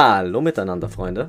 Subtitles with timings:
[0.00, 1.28] Hallo miteinander, Freunde.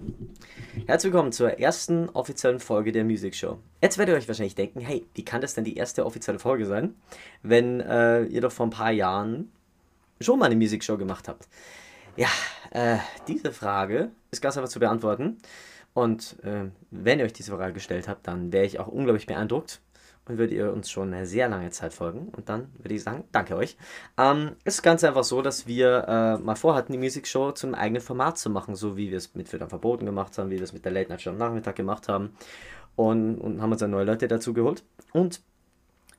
[0.90, 3.60] Herzlich willkommen zur ersten offiziellen Folge der Music Show.
[3.80, 6.66] Jetzt werdet ihr euch wahrscheinlich denken, hey, wie kann das denn die erste offizielle Folge
[6.66, 6.96] sein,
[7.44, 9.52] wenn äh, ihr doch vor ein paar Jahren
[10.20, 11.48] schon mal eine Music Show gemacht habt?
[12.16, 12.28] Ja,
[12.72, 12.98] äh,
[13.28, 15.38] diese Frage ist ganz einfach zu beantworten.
[15.94, 19.82] Und äh, wenn ihr euch diese Frage gestellt habt, dann wäre ich auch unglaublich beeindruckt,
[20.30, 22.30] und würdet ihr uns schon eine sehr lange Zeit folgen.
[22.30, 23.76] Und dann würde ich sagen, danke euch.
[24.18, 27.74] Ähm, es ist ganz einfach so, dass wir äh, mal vorhatten, die Music Show zum
[27.74, 30.64] eigenen Format zu machen, so wie wir es mit Füttern verboten gemacht haben, wie wir
[30.64, 32.36] es mit der Late Night Show am Nachmittag gemacht haben.
[32.96, 34.84] Und, und haben uns dann neue Leute dazu geholt.
[35.14, 35.42] Und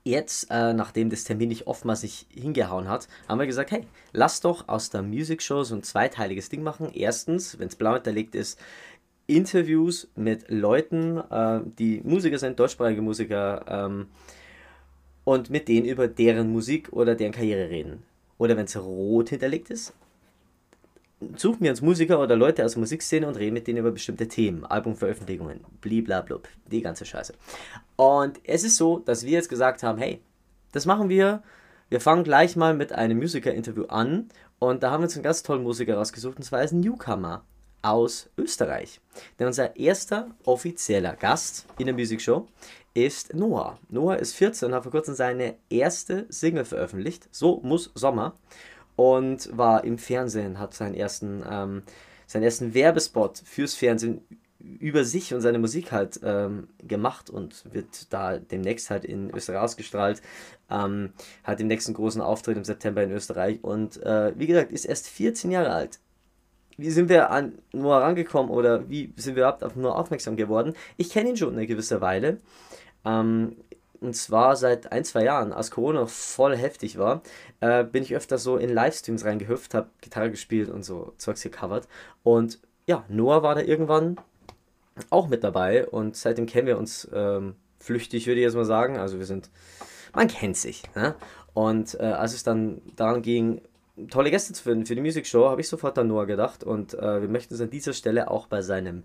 [0.02, 4.40] jetzt, äh, nachdem das Termin nicht oftmals sich hingehauen hat, haben wir gesagt, hey, lass
[4.40, 6.90] doch aus der Music Show so ein zweiteiliges Ding machen.
[6.92, 8.58] Erstens, wenn es blau hinterlegt ist,
[9.36, 14.06] Interviews mit Leuten, äh, die Musiker sind, deutschsprachige Musiker, ähm,
[15.24, 18.02] und mit denen über deren Musik oder deren Karriere reden.
[18.38, 19.92] Oder wenn es rot hinterlegt ist,
[21.36, 24.26] suchen wir uns Musiker oder Leute aus der Musikszene und reden mit denen über bestimmte
[24.26, 27.34] Themen, Albumveröffentlichungen, bliblablub, die ganze Scheiße.
[27.96, 30.20] Und es ist so, dass wir jetzt gesagt haben, hey,
[30.72, 31.42] das machen wir.
[31.90, 35.42] Wir fangen gleich mal mit einem Musiker-Interview an und da haben wir uns einen ganz
[35.42, 37.44] tollen Musiker rausgesucht und zwar ist ein Newcomer
[37.82, 39.00] aus Österreich.
[39.38, 42.46] Denn unser erster offizieller Gast in der Music Show
[42.94, 43.78] ist Noah.
[43.88, 48.34] Noah ist 14 und hat vor kurzem seine erste Single veröffentlicht, So muss Sommer,
[48.96, 51.82] und war im Fernsehen, hat seinen ersten, ähm,
[52.26, 54.22] seinen ersten Werbespot fürs Fernsehen
[54.58, 59.60] über sich und seine Musik halt ähm, gemacht und wird da demnächst halt in Österreich
[59.60, 60.20] ausgestrahlt.
[60.70, 64.84] Ähm, hat den nächsten großen Auftritt im September in Österreich und äh, wie gesagt, ist
[64.84, 65.98] erst 14 Jahre alt
[66.80, 70.74] wie sind wir an Noah rangekommen oder wie sind wir überhaupt auf Noah aufmerksam geworden?
[70.96, 72.38] Ich kenne ihn schon eine gewisse Weile.
[73.04, 73.56] Ähm,
[74.00, 77.22] und zwar seit ein, zwei Jahren, als Corona voll heftig war,
[77.60, 81.86] äh, bin ich öfter so in Livestreams reingehüpft, habe Gitarre gespielt und so Zeugs gecovert.
[82.22, 84.16] Und ja, Noah war da irgendwann
[85.10, 88.96] auch mit dabei und seitdem kennen wir uns ähm, flüchtig, würde ich jetzt mal sagen.
[88.98, 89.50] Also wir sind,
[90.14, 90.82] man kennt sich.
[90.94, 91.14] Ne?
[91.52, 93.60] Und äh, als es dann daran ging,
[94.08, 96.94] tolle Gäste zu finden für die Music Show, habe ich sofort an Noah gedacht und
[96.94, 99.04] äh, wir möchten uns an dieser Stelle auch bei seinem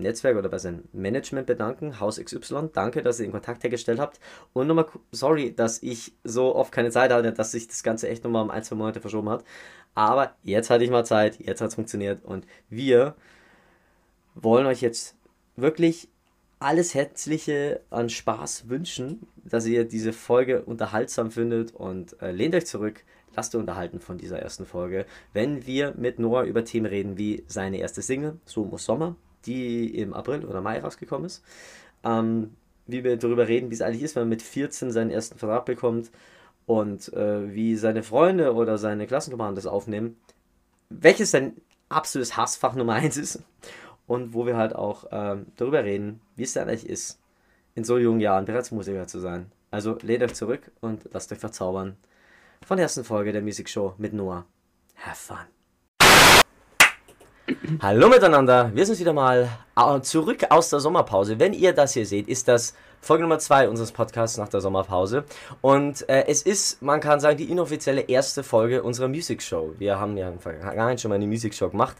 [0.00, 2.70] Netzwerk oder bei seinem Management bedanken, Haus XY.
[2.72, 4.18] Danke, dass ihr den Kontakt hergestellt habt.
[4.52, 8.24] Und nochmal, sorry, dass ich so oft keine Zeit hatte, dass sich das Ganze echt
[8.24, 9.44] nochmal um ein, zwei Monate verschoben hat.
[9.94, 13.14] Aber jetzt hatte ich mal Zeit, jetzt hat es funktioniert und wir
[14.34, 15.16] wollen euch jetzt
[15.56, 16.08] wirklich
[16.60, 22.66] alles Herzliche an Spaß wünschen, dass ihr diese Folge unterhaltsam findet und äh, lehnt euch
[22.66, 23.02] zurück,
[23.36, 27.44] lasst euch unterhalten von dieser ersten Folge, wenn wir mit Noah über Themen reden wie
[27.46, 31.42] seine erste Single, So muss Sommer, die im April oder Mai rausgekommen ist.
[32.04, 35.38] Ähm, wie wir darüber reden, wie es eigentlich ist, wenn man mit 14 seinen ersten
[35.38, 36.10] Vertrag bekommt
[36.66, 40.16] und äh, wie seine Freunde oder seine Klassenkameraden das aufnehmen.
[40.88, 41.56] Welches sein
[41.88, 43.42] absolutes Hassfach Nummer 1 ist
[44.06, 47.20] und wo wir halt auch ähm, darüber reden, wie es denn eigentlich ist,
[47.74, 49.52] in so jungen Jahren bereits Musiker zu sein.
[49.70, 51.96] Also lehnt euch zurück und lasst euch verzaubern
[52.66, 54.44] von der ersten Folge der Music Show mit Noah.
[54.96, 55.38] Have fun.
[57.80, 61.40] Hallo miteinander, wir sind wieder mal äh, zurück aus der Sommerpause.
[61.40, 65.24] Wenn ihr das hier seht, ist das Folge Nummer 2 unseres Podcasts nach der Sommerpause.
[65.62, 69.74] Und äh, es ist, man kann sagen, die inoffizielle erste Folge unserer Music Show.
[69.78, 71.96] Wir haben ja im Vergangenheit schon mal eine Music Show gemacht.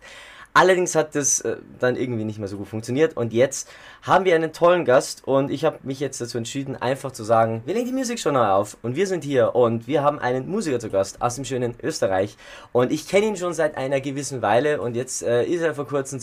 [0.52, 3.68] Allerdings hat das äh, dann irgendwie nicht mehr so gut funktioniert und jetzt
[4.02, 7.62] haben wir einen tollen Gast und ich habe mich jetzt dazu entschieden, einfach zu sagen,
[7.66, 10.48] wir legen die Musik schon neu auf und wir sind hier und wir haben einen
[10.48, 12.36] Musiker zu Gast aus dem schönen Österreich
[12.72, 15.86] und ich kenne ihn schon seit einer gewissen Weile und jetzt äh, ist er vor
[15.86, 16.20] kurzem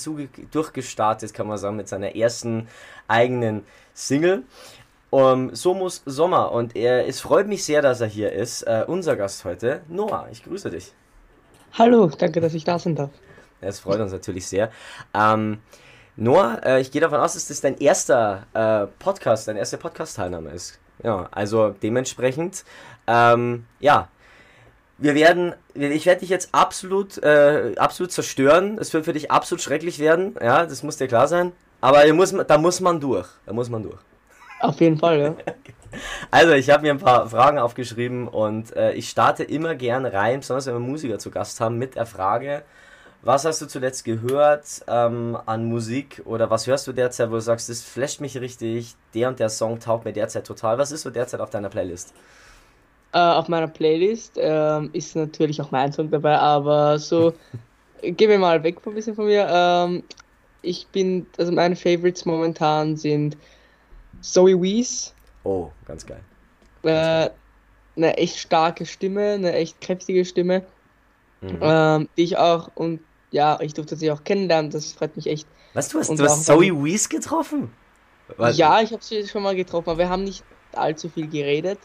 [0.51, 2.67] durchgestartet, kann man sagen, mit seiner ersten
[3.07, 3.63] eigenen
[3.94, 4.44] Single.
[5.09, 8.67] Um, so muss Sommer und er, es freut mich sehr, dass er hier ist.
[8.67, 10.91] Uh, unser Gast heute, Noah, ich grüße dich.
[11.71, 13.09] Hallo, danke, dass ich da sein darf.
[13.62, 14.71] Das freut uns natürlich sehr.
[15.13, 15.59] Ähm,
[16.15, 20.50] Noah, äh, ich gehe davon aus, dass das dein erster äh, Podcast, deine erste Podcast-Teilnahme
[20.51, 20.80] ist.
[21.04, 22.65] Ja, also dementsprechend,
[23.06, 24.09] ähm, ja,
[24.98, 28.77] wir werden, ich werde dich jetzt absolut, äh, absolut zerstören.
[28.80, 30.36] Es wird für dich absolut schrecklich werden.
[30.42, 31.51] Ja, das muss dir klar sein.
[31.81, 33.27] Aber muss, da muss man durch.
[33.45, 34.00] Da muss man durch.
[34.60, 35.36] Auf jeden Fall, ja.
[36.31, 40.42] Also, ich habe mir ein paar Fragen aufgeschrieben und äh, ich starte immer gern rein,
[40.42, 42.63] besonders wenn wir Musiker zu Gast haben, mit der Frage,
[43.27, 47.41] was hast du zuletzt gehört ähm, an Musik oder was hörst du derzeit, wo du
[47.41, 50.77] sagst, das flasht mich richtig, der und der Song taugt mir derzeit total.
[50.77, 52.13] Was ist so derzeit auf deiner Playlist?
[53.12, 57.33] Äh, auf meiner Playlist ähm, ist natürlich auch mein Song dabei, aber so,
[58.01, 59.45] gehen wir mal weg von ein bisschen von mir.
[59.50, 60.03] Ähm,
[60.62, 63.35] ich bin, also meine Favorites momentan sind
[64.21, 65.13] Zoe Wees.
[65.44, 66.21] Oh, ganz geil.
[66.83, 67.29] Äh,
[67.97, 70.63] eine echt starke Stimme, eine echt kräftige Stimme,
[71.41, 71.59] mhm.
[71.62, 73.01] ähm, die ich auch und
[73.31, 75.47] ja, ich durfte sie auch kennenlernen, das freut mich echt.
[75.74, 77.71] Was, du hast, du hast Zoe Wees getroffen?
[78.35, 78.57] Was?
[78.57, 80.44] Ja, ich habe sie schon mal getroffen, aber wir haben nicht
[80.74, 81.79] allzu viel geredet.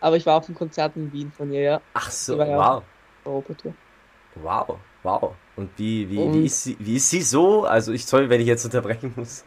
[0.00, 1.80] Aber ich war auf einem Konzert in Wien von ihr, ja.
[1.94, 2.82] Ach so, wow.
[3.24, 3.74] Europatour.
[4.36, 5.32] Wow, wow.
[5.56, 7.64] Und wie, wie, Und wie, ist sie, wie ist sie so?
[7.64, 9.44] Also ich soll, wenn ich jetzt unterbrechen muss.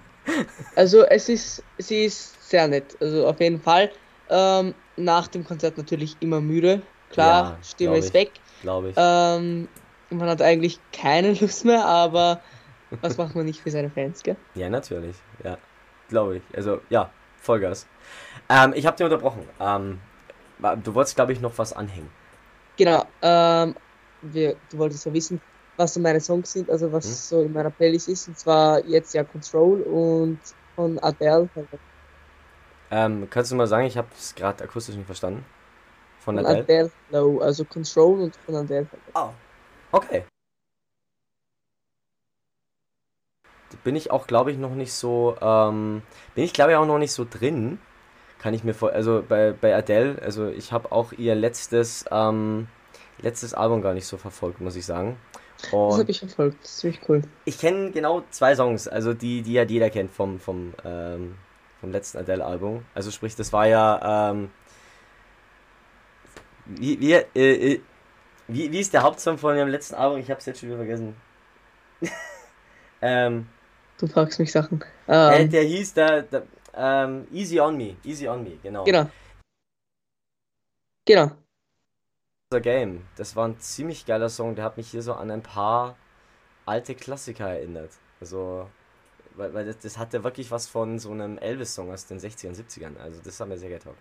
[0.75, 2.97] Also es ist, sie ist sehr nett.
[2.99, 3.91] Also auf jeden Fall.
[4.29, 6.81] Ähm, nach dem Konzert natürlich immer müde.
[7.11, 8.31] Klar, ja, Stimme ist weg.
[8.61, 8.95] Glaube ich.
[8.97, 9.67] Ähm,
[10.09, 12.41] man hat eigentlich keine Lust mehr, aber
[13.01, 14.35] was macht man nicht für seine Fans, gell?
[14.55, 15.15] Ja, natürlich.
[15.43, 15.57] Ja,
[16.07, 16.43] glaube ich.
[16.55, 17.87] Also ja, Vollgas.
[18.49, 19.47] Ähm, ich habe dir unterbrochen.
[19.59, 19.99] Ähm,
[20.83, 22.09] du wolltest, glaube ich, noch was anhängen.
[22.77, 23.05] Genau.
[23.21, 23.75] Ähm,
[24.21, 25.41] wir, du wolltest ja wissen,
[25.77, 27.13] was so meine Songs sind, also was hm?
[27.13, 28.27] so in meiner Playlist ist.
[28.27, 30.39] Und zwar jetzt ja Control und
[30.75, 31.47] von Adele.
[32.91, 35.45] Ähm, kannst du mal sagen, ich habe es gerade akustisch nicht verstanden.
[36.19, 36.63] Von, von Adele?
[36.63, 38.87] Adele, no, also Control und von Adele.
[39.13, 39.29] Oh,
[39.91, 40.23] okay.
[43.83, 46.01] Bin ich auch, glaube ich, noch nicht so, ähm,
[46.35, 47.79] bin ich, glaube ich, auch noch nicht so drin.
[48.39, 52.67] Kann ich mir vor, also bei, bei Adele, also ich habe auch ihr letztes, ähm,
[53.21, 55.17] letztes Album gar nicht so verfolgt, muss ich sagen.
[55.71, 57.21] Und das habe ich verfolgt, das ist ziemlich cool.
[57.45, 61.35] Ich kenne genau zwei Songs, also die, die ja jeder kennt vom, vom, ähm,
[61.81, 62.85] vom letzten Adele-Album.
[62.95, 64.49] Also sprich, das war ja, ähm,
[66.65, 67.81] wie, wie, äh, äh,
[68.49, 70.19] wie, wie ist der Hauptsong von ihrem letzten Album?
[70.19, 71.15] Ich habe es jetzt schon wieder vergessen.
[73.01, 73.47] ähm,
[73.99, 74.83] du fragst mich Sachen.
[75.07, 76.23] Äh, der hieß da,
[76.73, 77.95] ähm, Easy on Me.
[78.03, 78.83] Easy on Me, genau.
[78.83, 79.09] Genau.
[81.05, 81.31] Genau.
[82.61, 83.05] Game.
[83.15, 84.55] Das war ein ziemlich geiler Song.
[84.55, 85.95] Der hat mich hier so an ein paar
[86.65, 87.91] alte Klassiker erinnert.
[88.19, 88.67] Also,
[89.35, 92.97] weil, weil das, das hatte wirklich was von so einem Elvis-Song aus den 60ern, 70ern.
[92.97, 93.99] Also, das hat mir sehr getaugt.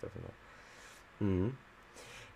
[1.20, 1.58] Mhm.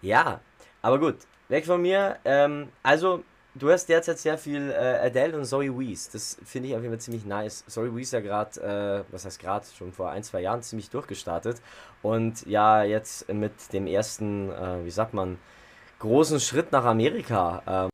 [0.03, 0.41] Ja,
[0.83, 1.17] aber gut.
[1.53, 2.17] Weg von mir.
[2.25, 6.09] Ähm, also, du hast derzeit sehr viel äh, Adele und Zoe Wees.
[6.09, 7.63] Das finde ich auf jeden Fall ziemlich nice.
[7.69, 11.61] Zoe Wees ja gerade, äh, was heißt gerade, schon vor ein, zwei Jahren ziemlich durchgestartet.
[12.01, 15.39] Und ja, jetzt mit dem ersten, äh, wie sagt man,
[15.99, 17.91] großen Schritt nach Amerika ähm,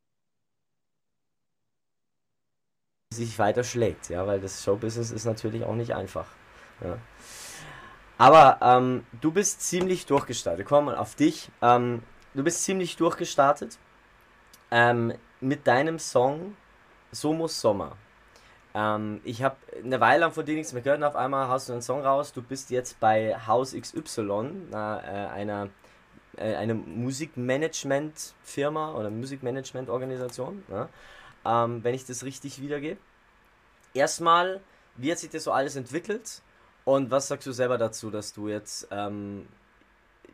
[3.12, 6.26] sich weiter schlägt, ja, weil das Showbusiness ist natürlich auch nicht einfach.
[6.80, 6.96] Ja.
[8.18, 10.64] Aber ähm, du bist ziemlich durchgestartet.
[10.64, 11.50] Komm mal auf dich.
[11.60, 12.04] Ähm,
[12.38, 13.76] du bist ziemlich durchgestartet
[14.70, 16.56] ähm, mit deinem Song
[17.10, 17.96] So muss Sommer.
[18.74, 21.68] Ähm, ich habe eine Weile lang von dir nichts mehr gehört und auf einmal hast
[21.68, 22.32] du einen Song raus.
[22.32, 25.68] Du bist jetzt bei Haus XY, äh, einer
[26.36, 30.88] äh, eine Musikmanagement-Firma oder Musikmanagement-Organisation, ne?
[31.44, 33.00] ähm, wenn ich das richtig wiedergebe.
[33.94, 34.60] Erstmal,
[34.96, 36.40] wie hat sich das so alles entwickelt
[36.84, 39.48] und was sagst du selber dazu, dass du jetzt ähm,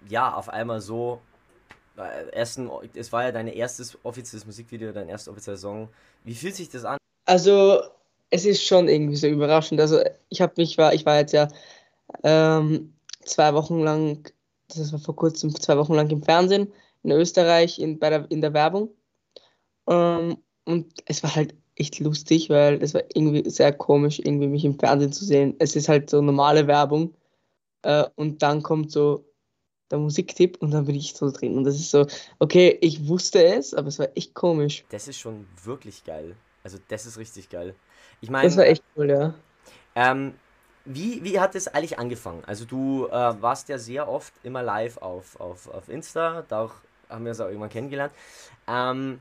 [0.06, 1.22] ja auf einmal so
[1.96, 5.88] ersten, es war ja dein erstes offizielles Musikvideo, dein erstes offizieller Song.
[6.24, 6.98] Wie fühlt sich das an?
[7.26, 7.82] Also
[8.30, 9.80] es ist schon irgendwie so überraschend.
[9.80, 11.48] Also ich habe mich war, ich war jetzt ja
[12.22, 12.92] ähm,
[13.24, 14.24] zwei Wochen lang
[14.68, 18.40] das war vor kurzem zwei Wochen lang im Fernsehen in Österreich in, bei der, in
[18.40, 18.90] der Werbung.
[19.88, 24.64] Ähm, und es war halt echt lustig, weil es war irgendwie sehr komisch, irgendwie mich
[24.64, 25.54] im Fernsehen zu sehen.
[25.58, 27.14] Es ist halt so normale Werbung
[27.82, 29.24] äh, und dann kommt so
[29.90, 31.56] der Musiktipp und dann bin ich so drin.
[31.56, 32.06] Und das ist so,
[32.38, 34.84] okay, ich wusste es, aber es war echt komisch.
[34.90, 36.36] Das ist schon wirklich geil.
[36.62, 37.74] Also das ist richtig geil.
[38.20, 38.48] Ich meine.
[38.48, 39.34] Das war echt cool, ja.
[39.94, 40.34] Ähm,
[40.84, 42.42] wie, wie hat es eigentlich angefangen?
[42.46, 46.70] Also du äh, warst ja sehr oft immer live auf, auf, auf Insta, da
[47.08, 48.12] haben wir uns auch irgendwann kennengelernt.
[48.66, 49.20] Ähm,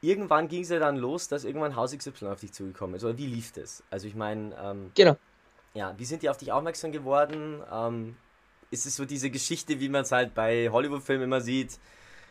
[0.00, 3.04] irgendwann ging es ja dann los, dass irgendwann Haus XY auf dich zugekommen ist.
[3.04, 3.82] Oder wie lief das?
[3.90, 5.16] Also ich meine, ähm, genau.
[5.74, 7.62] Ja, wie sind die auf dich aufmerksam geworden?
[7.72, 8.16] Ähm,
[8.70, 11.78] ist es so diese Geschichte, wie man es halt bei Hollywood-Filmen immer sieht?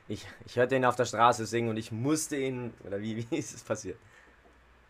[0.08, 3.38] Ich, ich hörte ihn auf der Straße singen und ich musste ihn, oder wie, wie
[3.38, 3.98] ist es passiert?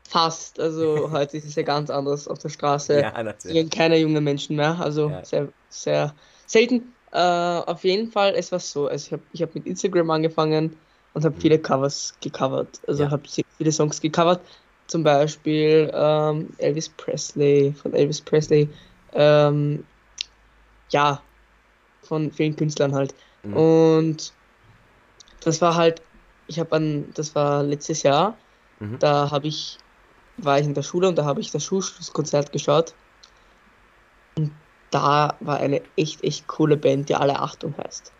[0.08, 0.60] Fast.
[0.60, 3.02] Also heute ist es ja ganz anders auf der Straße.
[3.02, 3.70] Ja, natürlich.
[3.70, 4.80] keine jungen Menschen mehr.
[4.80, 5.26] Also ja.
[5.26, 6.16] sehr, sehr
[6.46, 6.94] selten.
[7.12, 8.88] Äh, auf jeden Fall, es war so.
[8.88, 10.76] Also ich habe ich hab mit Instagram angefangen
[11.14, 11.42] und habe mhm.
[11.42, 12.80] viele Covers gecovert.
[12.88, 13.12] Also ja.
[13.12, 13.24] habe
[13.58, 14.42] viele Songs gecovert.
[14.88, 18.68] Zum Beispiel ähm, Elvis Presley, von Elvis Presley.
[19.14, 19.84] Ähm,
[20.90, 21.22] ja,
[22.10, 23.16] von vielen Künstlern halt.
[23.44, 23.56] Mhm.
[23.56, 24.34] Und
[25.42, 26.02] das war halt,
[26.48, 28.38] ich habe an, das war letztes Jahr,
[28.80, 29.00] mhm.
[29.00, 29.78] da habe ich
[30.44, 32.94] war ich in der Schule und da habe ich das Schulschlusskonzert geschaut.
[34.36, 34.52] Und
[34.92, 38.12] da war eine echt, echt coole Band, die alle Achtung heißt.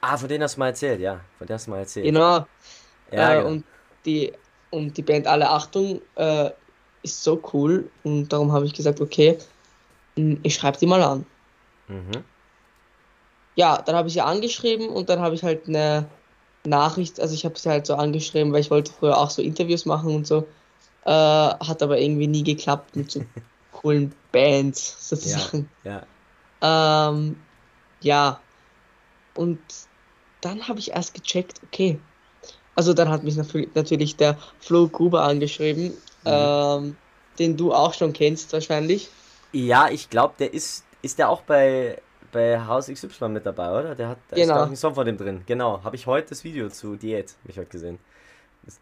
[0.00, 1.20] Ah, von denen hast du mal erzählt, ja.
[1.38, 2.06] Von denen hast du mal erzählt.
[2.06, 2.46] Genau.
[3.12, 3.48] Ja, äh, genau.
[3.48, 3.64] Und,
[4.04, 4.32] die,
[4.70, 6.50] und die Band Alle Achtung äh,
[7.02, 9.38] ist so cool und darum habe ich gesagt, okay,
[10.42, 11.26] ich schreibe die mal an.
[11.88, 12.24] Mhm.
[13.58, 16.06] Ja, dann habe ich sie angeschrieben und dann habe ich halt eine
[16.64, 19.84] Nachricht, also ich habe sie halt so angeschrieben, weil ich wollte früher auch so Interviews
[19.84, 20.46] machen und so.
[21.04, 23.24] Äh, hat aber irgendwie nie geklappt mit so
[23.72, 25.68] coolen Bands sozusagen.
[25.82, 26.06] Ja.
[26.62, 27.34] Ja, ähm,
[28.00, 28.38] ja.
[29.34, 29.58] und
[30.40, 31.98] dann habe ich erst gecheckt, okay.
[32.76, 35.96] Also dann hat mich natürlich der Flo Gruber angeschrieben, mhm.
[36.26, 36.96] ähm,
[37.40, 39.08] den du auch schon kennst wahrscheinlich.
[39.50, 42.00] Ja, ich glaube, der ist, ist der auch bei,
[42.32, 43.94] bei Haus XY mit dabei, oder?
[43.94, 44.54] Der hat da genau.
[44.54, 45.42] ist auch ein Song von dem drin.
[45.46, 47.98] Genau, habe ich heute das Video zu Diät, mich heute gesehen.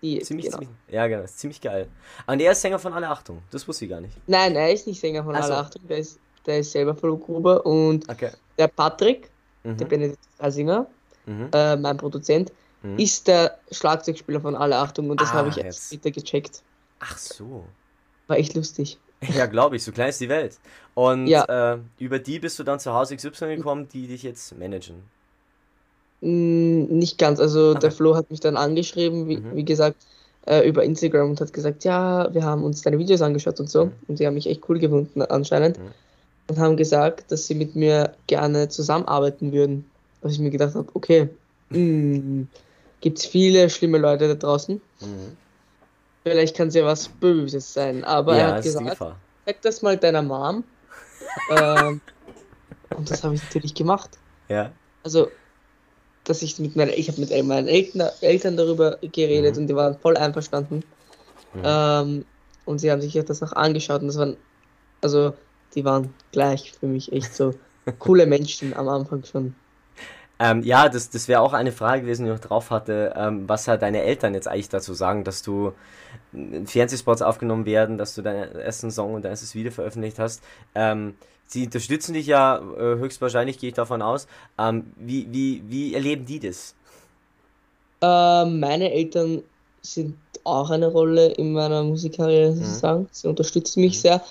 [0.03, 0.59] Diät, ziemlich, genau.
[0.59, 1.89] ziemlich, ja, genau, ist ziemlich geil.
[2.27, 4.17] Und der ist Sänger von Alle Achtung, das wusste ich gar nicht.
[4.27, 7.65] Nein, er ist nicht Sänger von Alle Achtung, der ist, der ist selber Flo Gruber
[7.65, 8.31] und okay.
[8.59, 9.31] der Patrick,
[9.63, 9.77] mhm.
[9.77, 10.87] der Benedikt Reisinger,
[11.27, 11.49] mhm.
[11.53, 12.99] äh, mein Produzent, mhm.
[12.99, 16.63] ist der Schlagzeugspieler von Alle Achtung und das ah, habe ich erst später gecheckt.
[16.99, 17.65] Ach so.
[18.27, 18.99] War echt lustig.
[19.35, 20.59] Ja, glaube ich, so klein ist die Welt.
[20.95, 21.75] Und ja.
[21.75, 24.97] äh, über die bist du dann zu Hause XY gekommen, die dich jetzt managen.
[26.21, 27.81] Mm, nicht ganz, also okay.
[27.81, 29.57] der Flo hat mich dann angeschrieben, wie, mhm.
[29.57, 29.97] wie gesagt,
[30.47, 33.87] äh, über Instagram und hat gesagt, ja, wir haben uns deine Videos angeschaut und so.
[33.87, 33.93] Mhm.
[34.09, 35.79] Und sie haben mich echt cool gefunden anscheinend.
[35.79, 35.93] Mhm.
[36.49, 39.85] Und haben gesagt, dass sie mit mir gerne zusammenarbeiten würden.
[40.23, 41.29] Was ich mir gedacht habe, okay,
[41.71, 42.45] mm,
[43.01, 44.81] gibt es viele schlimme Leute da draußen.
[45.01, 45.37] Mhm.
[46.27, 49.97] Vielleicht kann es ja was Böses sein, aber ja, er hat gesagt, sag das mal
[49.97, 50.65] deiner Mom.
[51.57, 52.01] ähm,
[52.97, 54.19] und das habe ich natürlich gemacht.
[54.49, 54.73] Ja.
[55.05, 55.31] Also,
[56.25, 59.61] dass ich mit meinen, ich habe mit meinen Eltern, Eltern darüber geredet mhm.
[59.61, 60.83] und die waren voll einverstanden.
[61.55, 61.63] Mhm.
[61.63, 62.25] Ähm,
[62.65, 64.37] und sie haben sich das auch angeschaut und das waren,
[65.03, 65.33] also,
[65.77, 67.55] die waren gleich für mich echt so
[68.01, 69.55] coole Menschen am Anfang schon.
[70.39, 73.49] Ähm, ja, das, das wäre auch eine Frage gewesen, die ich noch drauf hatte, ähm,
[73.49, 75.73] was halt deine Eltern jetzt eigentlich dazu sagen, dass du
[76.33, 80.43] in Fernsehspots aufgenommen werden, dass du deinen ersten Song und dein erstes Video veröffentlicht hast.
[80.75, 81.15] Ähm,
[81.47, 84.27] sie unterstützen dich ja äh, höchstwahrscheinlich, gehe ich davon aus.
[84.59, 86.75] Ähm, wie, wie, wie erleben die das?
[88.03, 89.43] Ähm, meine Eltern
[89.81, 92.57] sind auch eine Rolle in meiner Musikkarriere mhm.
[92.57, 93.09] sozusagen.
[93.11, 94.01] Sie unterstützen mich mhm.
[94.01, 94.23] sehr.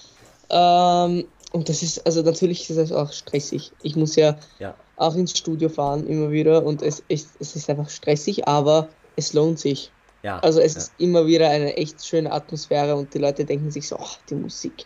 [0.49, 3.71] Ähm, und das ist, also natürlich ist es auch stressig.
[3.81, 7.69] Ich muss ja, ja, auch ins Studio fahren immer wieder und es, es, es ist
[7.69, 9.89] einfach stressig, aber es lohnt sich.
[10.21, 10.79] Ja, also es ja.
[10.81, 14.35] ist immer wieder eine echt schöne Atmosphäre und die Leute denken sich so, ach, die
[14.35, 14.85] Musik,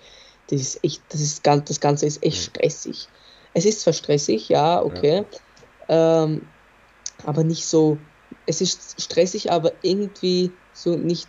[0.52, 2.52] das ist echt, das ist ganz, das Ganze ist echt mhm.
[2.52, 3.08] stressig.
[3.56, 5.26] Es ist zwar stressig, ja, okay.
[5.88, 6.48] Ähm,
[7.26, 7.98] aber nicht so,
[8.46, 11.28] es ist stressig, aber irgendwie so nicht,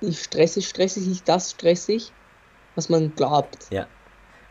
[0.00, 2.10] nicht stressig, stressig, nicht das stressig,
[2.74, 3.68] was man glaubt.
[3.70, 3.86] Ja.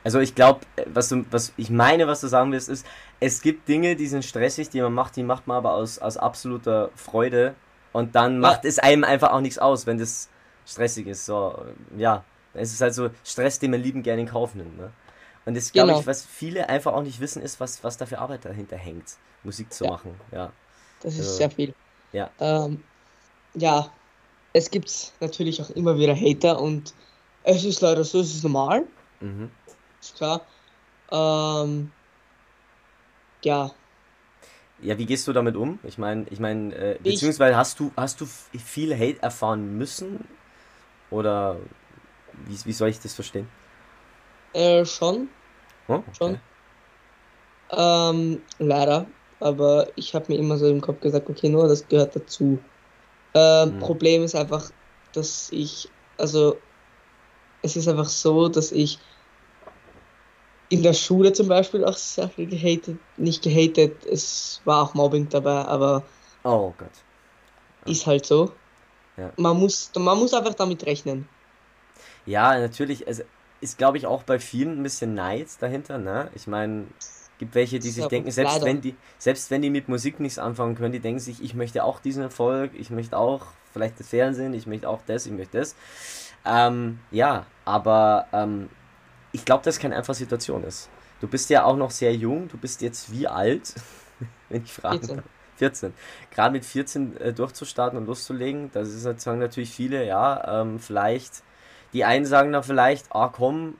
[0.06, 2.86] Also ich glaube, was du, was ich meine, was du sagen willst, ist,
[3.20, 6.16] es gibt Dinge, die sind stressig, die man macht, die macht man aber aus, aus
[6.16, 7.56] absoluter Freude
[7.92, 8.70] und dann macht ja.
[8.70, 10.30] es einem einfach auch nichts aus, wenn das
[10.68, 11.26] stressig ist.
[11.26, 11.60] So,
[11.98, 14.78] ja, es ist halt so Stress, den man lieben gerne in Kauf nimmt.
[14.78, 14.92] Ne?
[15.44, 16.00] Und das glaube genau.
[16.02, 19.18] ich, was viele einfach auch nicht wissen, ist, was, was da für Arbeit dahinter hängt,
[19.44, 19.92] Musik zu ja.
[19.92, 20.14] machen.
[20.32, 20.52] Ja.
[21.02, 21.74] Das ist also, sehr viel.
[22.14, 22.30] Ja.
[22.40, 22.84] Ähm,
[23.56, 23.90] ja,
[24.54, 26.94] es gibt natürlich auch immer wieder Hater und
[27.44, 28.84] es ist leider so, es ist normal.
[29.20, 29.50] Mhm.
[30.14, 30.46] Klar.
[31.12, 31.92] Ähm,
[33.44, 33.72] ja,
[34.82, 35.80] ja, wie gehst du damit um?
[35.84, 40.28] Ich meine, ich meine, äh, beziehungsweise hast du, hast du viel Hate erfahren müssen?
[41.12, 41.58] Oder
[42.46, 43.48] wie, wie soll ich das verstehen?
[44.54, 45.30] Äh, schon.
[45.88, 46.12] Oh, okay.
[46.18, 46.40] Schon.
[47.72, 49.06] Ähm, leider.
[49.40, 52.60] Aber ich habe mir immer so im Kopf gesagt, okay, nur das gehört dazu.
[53.34, 53.80] Ähm, hm.
[53.80, 54.72] Problem ist einfach,
[55.14, 56.58] dass ich, also,
[57.62, 59.00] es ist einfach so, dass ich
[60.70, 65.30] in der Schule zum Beispiel auch sehr viel gehatet, nicht gehatet, es war auch Mobbing
[65.30, 66.04] dabei, aber
[66.44, 66.90] oh Gott.
[67.86, 68.52] ist halt so.
[69.18, 69.32] Ja.
[69.38, 71.28] Man, muss, man muss einfach damit rechnen.
[72.26, 73.24] Ja, natürlich, es
[73.62, 76.30] ist glaube ich auch bei vielen ein bisschen Neid dahinter, ne?
[76.36, 76.88] Ich meine,
[77.38, 80.76] gibt welche, die sich denken, selbst wenn die, selbst wenn die mit Musik nichts anfangen
[80.76, 84.54] können, die denken sich, ich möchte auch diesen Erfolg, ich möchte auch vielleicht das Fernsehen,
[84.54, 85.76] ich möchte auch das, ich möchte das.
[86.46, 88.70] Ähm, ja, aber ähm,
[89.36, 90.90] ich glaube, dass es keine einfache Situation ist.
[91.20, 93.76] Du bist ja auch noch sehr jung, du bist jetzt wie alt,
[94.50, 95.00] wenn ich frage.
[95.00, 95.24] 14.
[95.58, 95.94] 14.
[96.32, 100.80] Gerade mit 14 äh, durchzustarten und loszulegen, das ist halt, sagen natürlich viele, ja, ähm,
[100.80, 101.44] vielleicht,
[101.94, 103.76] die einen sagen dann vielleicht, ah komm,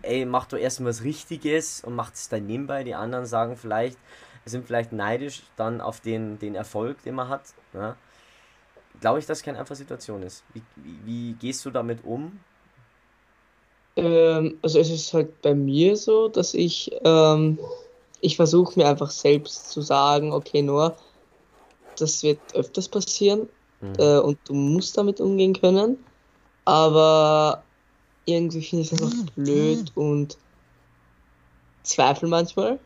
[0.00, 2.84] ey, mach doch erst mal was Richtiges und mach es dann nebenbei.
[2.84, 3.98] Die anderen sagen vielleicht,
[4.44, 7.42] sind vielleicht neidisch dann auf den, den Erfolg, den man hat.
[7.74, 7.96] Ja.
[9.00, 10.44] Glaube ich, dass es keine einfache Situation ist.
[10.54, 12.40] Wie, wie, wie gehst du damit um?
[13.96, 17.58] Ähm, also es ist halt bei mir so, dass ich ähm,
[18.20, 20.96] ich versuche mir einfach selbst zu sagen, okay, nur,
[21.98, 23.48] das wird öfters passieren
[23.80, 23.94] mhm.
[23.98, 25.98] äh, und du musst damit umgehen können.
[26.64, 27.62] Aber
[28.24, 30.36] irgendwie finde ich das auch blöd und
[31.82, 32.80] zweifle manchmal.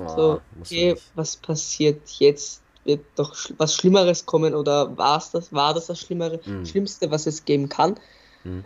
[0.00, 2.62] Oh, so, okay, was passiert jetzt?
[2.84, 6.66] Wird doch was Schlimmeres kommen oder war's das, war das das Schlimmere, mhm.
[6.66, 7.94] Schlimmste, was es geben kann?
[8.42, 8.64] Mhm.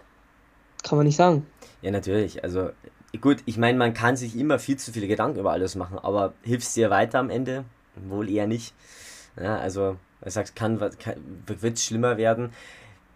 [0.82, 1.46] Kann man nicht sagen.
[1.82, 2.42] Ja, natürlich.
[2.44, 2.70] Also
[3.20, 6.34] gut, ich meine, man kann sich immer viel zu viele Gedanken über alles machen, aber
[6.42, 7.64] hilft es dir weiter am Ende?
[7.96, 8.74] Wohl eher nicht.
[9.40, 11.16] Ja, also, er sagt, kann, kann
[11.46, 12.52] wird es schlimmer werden.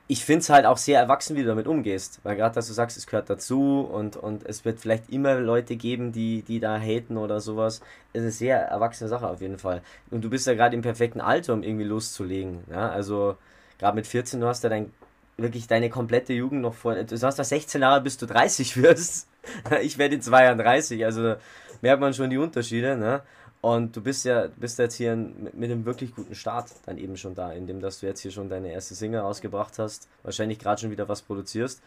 [0.08, 2.20] Ich finde es halt auch sehr erwachsen, wie du damit umgehst.
[2.22, 5.76] Weil gerade, dass du sagst, es gehört dazu und, und es wird vielleicht immer Leute
[5.76, 7.80] geben, die, die da haten oder sowas.
[8.12, 9.82] Es ist eine sehr erwachsene Sache auf jeden Fall.
[10.10, 12.64] Und du bist ja gerade im perfekten Alter, um irgendwie loszulegen.
[12.70, 13.36] Ja, also,
[13.78, 14.92] gerade mit 14, du hast ja dein
[15.36, 16.94] wirklich deine komplette Jugend noch vor.
[16.94, 19.28] Du hast da 16 Jahre, bis du 30 wirst.
[19.82, 21.34] Ich werde in zwei Jahren 30, also
[21.80, 22.96] merkt man schon die Unterschiede.
[22.96, 23.22] Ne?
[23.60, 27.34] Und du bist ja bist jetzt hier mit, einem wirklich guten Start dann eben schon
[27.34, 30.90] da, indem dass du jetzt hier schon deine erste Single rausgebracht hast, wahrscheinlich gerade schon
[30.90, 31.82] wieder was produzierst.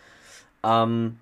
[0.63, 1.19] Ähm,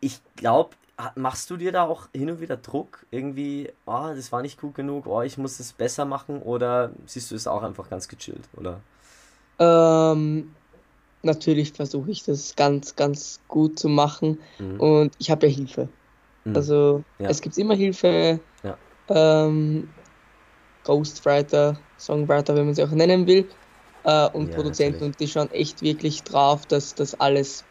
[0.00, 0.70] ich glaube,
[1.16, 3.04] machst du dir da auch hin und wieder Druck?
[3.10, 7.30] Irgendwie, oh, das war nicht gut genug, oh, ich muss es besser machen oder siehst
[7.30, 8.80] du es auch einfach ganz gechillt, oder?
[9.58, 10.54] Ähm,
[11.24, 14.40] natürlich versuche ich das ganz, ganz gut zu machen.
[14.58, 14.80] Mhm.
[14.80, 15.88] Und ich habe ja Hilfe.
[16.44, 16.56] Mhm.
[16.56, 17.28] Also ja.
[17.28, 18.40] es gibt immer Hilfe.
[18.62, 18.78] Ja.
[19.08, 19.88] Ähm,
[20.84, 23.48] Ghostwriter, Songwriter, wenn man sie auch nennen will.
[24.04, 24.92] Äh, und ja, Produzenten.
[24.92, 25.02] Natürlich.
[25.02, 27.64] Und die schauen echt wirklich drauf, dass das alles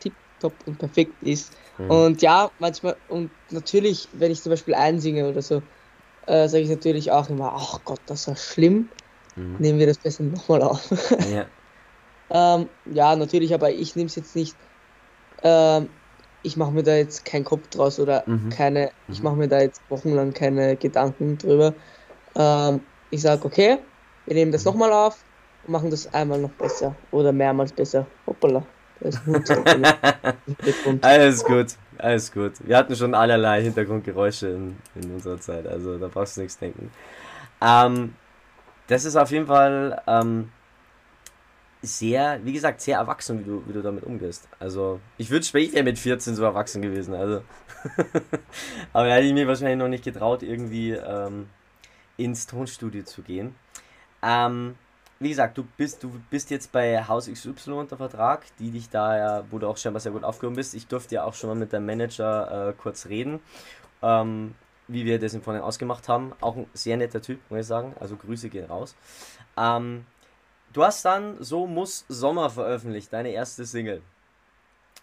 [0.00, 1.56] tipptopp und perfekt ist.
[1.78, 1.90] Mhm.
[1.90, 5.62] Und ja, manchmal, und natürlich, wenn ich zum Beispiel einsinge oder so,
[6.26, 8.90] äh, sage ich natürlich auch immer, ach Gott, das war schlimm.
[9.36, 9.56] Mhm.
[9.58, 10.90] Nehmen wir das besser nochmal auf.
[11.32, 11.46] Ja.
[12.30, 14.56] Ähm, ja, natürlich, aber ich nehme es jetzt nicht.
[15.42, 15.88] Ähm,
[16.42, 18.50] ich mache mir da jetzt keinen Kopf draus oder mhm.
[18.50, 18.90] keine.
[19.06, 19.12] Mhm.
[19.12, 21.74] Ich mache mir da jetzt wochenlang keine Gedanken drüber.
[22.34, 22.80] Ähm,
[23.10, 23.78] ich sage, okay,
[24.26, 24.72] wir nehmen das mhm.
[24.72, 25.24] nochmal auf
[25.66, 28.06] und machen das einmal noch besser oder mehrmals besser.
[28.26, 28.64] Hoppala.
[31.02, 31.66] alles gut,
[31.98, 32.52] alles gut.
[32.60, 36.90] Wir hatten schon allerlei Hintergrundgeräusche in, in unserer Zeit, also da brauchst du nichts denken.
[37.60, 38.14] Ähm,
[38.86, 40.50] das ist auf jeden Fall ähm,
[41.86, 44.48] sehr, wie gesagt, sehr erwachsen, wie du, wie du damit umgehst.
[44.58, 47.42] Also, ich würde später mit 14 so erwachsen gewesen, also.
[48.92, 51.48] Aber hätte ich mir wahrscheinlich noch nicht getraut, irgendwie ähm,
[52.16, 53.54] ins Tonstudio zu gehen.
[54.22, 54.74] Ähm,
[55.18, 59.16] wie gesagt, du bist, du bist jetzt bei Haus XY unter Vertrag, die dich da
[59.16, 60.74] ja, wo du auch scheinbar sehr gut aufgehoben bist.
[60.74, 63.40] Ich durfte ja auch schon mal mit deinem Manager äh, kurz reden,
[64.02, 64.54] ähm,
[64.88, 66.32] wie wir das im Vorhinein ausgemacht haben.
[66.40, 67.94] Auch ein sehr netter Typ, muss ich sagen.
[67.98, 68.94] Also Grüße gehen raus.
[69.56, 70.04] Ähm,
[70.72, 74.02] Du hast dann So muss Sommer veröffentlicht, deine erste Single.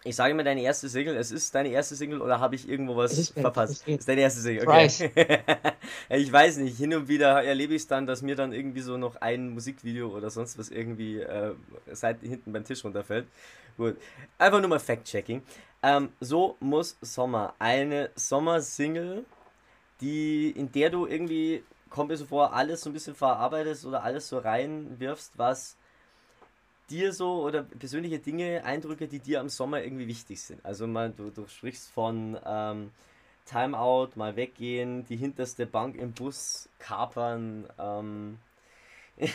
[0.06, 2.94] Ich sage mir deine erste Single, es ist deine erste Single oder habe ich irgendwo
[2.94, 3.82] was ist verpasst?
[3.86, 4.86] Es ist deine erste Single, okay.
[6.10, 8.98] ich weiß nicht, hin und wieder erlebe ich es dann, dass mir dann irgendwie so
[8.98, 11.54] noch ein Musikvideo oder sonst was irgendwie äh,
[11.90, 13.26] seit hinten beim Tisch runterfällt.
[13.78, 13.96] Gut,
[14.36, 15.42] einfach nur mal Fact-Checking.
[15.82, 19.24] Ähm, so muss Sommer, eine Sommersingle,
[20.02, 24.02] die, in der du irgendwie kommt mir so vor, alles so ein bisschen verarbeitest oder
[24.02, 25.76] alles so reinwirfst, was
[26.90, 30.64] dir so oder persönliche Dinge, Eindrücke, die dir am Sommer irgendwie wichtig sind.
[30.64, 32.90] Also mal, du, du sprichst von ähm,
[33.46, 38.38] Timeout, mal weggehen, die hinterste Bank im Bus kapern, ähm,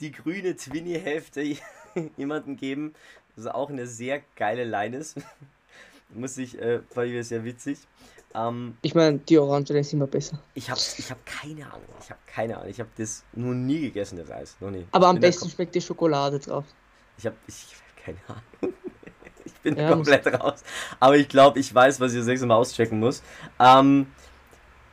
[0.00, 1.56] die grüne Twinny-Hälfte
[2.18, 2.94] jemanden geben,
[3.34, 5.16] was auch eine sehr geile Line ist.
[6.14, 7.78] Muss ich, äh, fand ich sehr witzig.
[8.34, 10.38] Ähm, ich meine, die Orange ist immer besser.
[10.54, 11.88] Ich habe ich hab keine Ahnung.
[12.00, 12.68] Ich habe keine Ahnung.
[12.68, 14.56] Ich habe das noch nie gegessen, das Eis.
[14.60, 14.86] Noch nie.
[14.90, 16.64] Aber am besten schmeckt die Schokolade drauf.
[17.16, 18.74] Ich habe ich hab keine Ahnung.
[19.44, 20.64] ich bin ja, komplett raus.
[20.98, 23.22] Aber ich glaube, ich weiß, was ich das nächste Mal auschecken muss.
[23.60, 24.06] Ähm,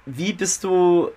[0.05, 1.09] wie bist du.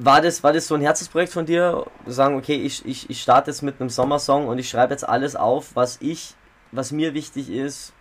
[0.00, 1.84] War das, war das so ein Herzensprojekt von dir?
[2.06, 5.34] Sagen, okay, ich, ich, ich starte jetzt mit einem Sommersong und ich schreibe jetzt alles
[5.34, 6.34] auf, was ich,
[6.70, 7.92] was mir wichtig ist,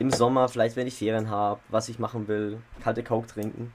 [0.00, 3.72] im Sommer, vielleicht wenn ich Ferien habe, was ich machen will, kalte Coke trinken?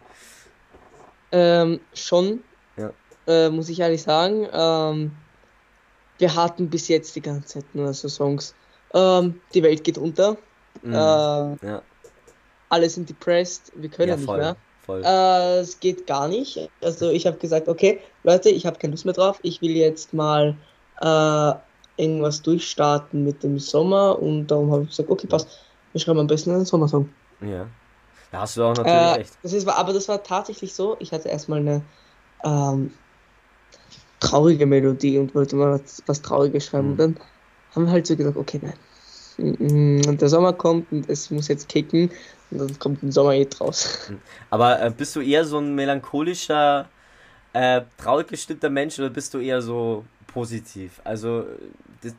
[1.32, 2.44] Ähm, schon,
[2.78, 2.92] ja.
[3.28, 4.48] äh, muss ich ehrlich sagen.
[4.52, 5.12] Ähm,
[6.18, 8.56] wir hatten bis jetzt die ganze Zeit nur so Songs.
[8.94, 10.36] Ähm, die Welt geht unter.
[10.82, 10.94] Mhm.
[10.94, 11.82] Äh, ja.
[12.70, 14.56] Alle sind depressed, wir können ja, nicht voll, mehr.
[14.84, 15.04] Voll.
[15.06, 16.70] Äh, es geht gar nicht.
[16.82, 19.40] Also ich habe gesagt, okay, Leute, ich habe keine Lust mehr drauf.
[19.44, 20.56] Ich will jetzt mal
[21.02, 21.54] äh,
[21.98, 25.65] irgendwas durchstarten mit dem Sommer und darum habe ich gesagt, okay, passt
[25.96, 27.10] wir schreiben am besten einen Sommersong.
[27.40, 27.68] Ja.
[28.30, 29.38] Da hast du auch natürlich äh, recht.
[29.44, 31.82] Das ist, aber das war tatsächlich so, ich hatte erstmal eine
[32.44, 32.92] ähm,
[34.20, 36.88] traurige Melodie und wollte mal was, was Trauriges schreiben.
[36.88, 36.92] Mhm.
[36.92, 37.20] Und dann
[37.74, 38.74] haben wir halt so gesagt, okay, nein,
[39.38, 42.12] mm, der Sommer kommt und es muss jetzt kicken
[42.52, 44.12] und dann kommt ein Sommer eh raus.
[44.50, 46.90] Aber äh, bist du eher so ein melancholischer,
[47.54, 51.00] äh, traurig gestimmter Mensch oder bist du eher so positiv?
[51.06, 51.46] Also,
[52.02, 52.14] das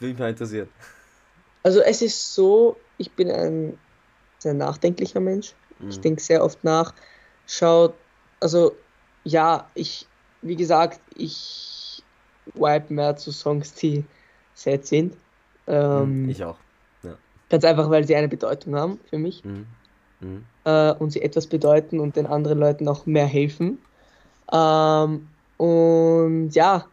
[0.00, 0.68] würde mich mal interessieren.
[1.62, 3.78] Also, es ist so, ich bin ein
[4.38, 5.54] sehr nachdenklicher Mensch.
[5.78, 5.88] Mhm.
[5.88, 6.94] Ich denke sehr oft nach.
[7.46, 7.94] Schaut,
[8.40, 8.72] also,
[9.24, 10.06] ja, ich,
[10.42, 12.02] wie gesagt, ich
[12.54, 14.04] wipe mehr zu Songs, die
[14.54, 15.16] sad sind.
[15.66, 16.58] Ähm, mhm, ich auch.
[17.50, 19.44] Ganz einfach, weil sie eine Bedeutung haben für mich.
[19.44, 19.66] Mhm.
[20.20, 20.44] Mhm.
[20.64, 23.78] Äh, und sie etwas bedeuten und den anderen Leuten auch mehr helfen.
[24.52, 26.86] Ähm, und ja.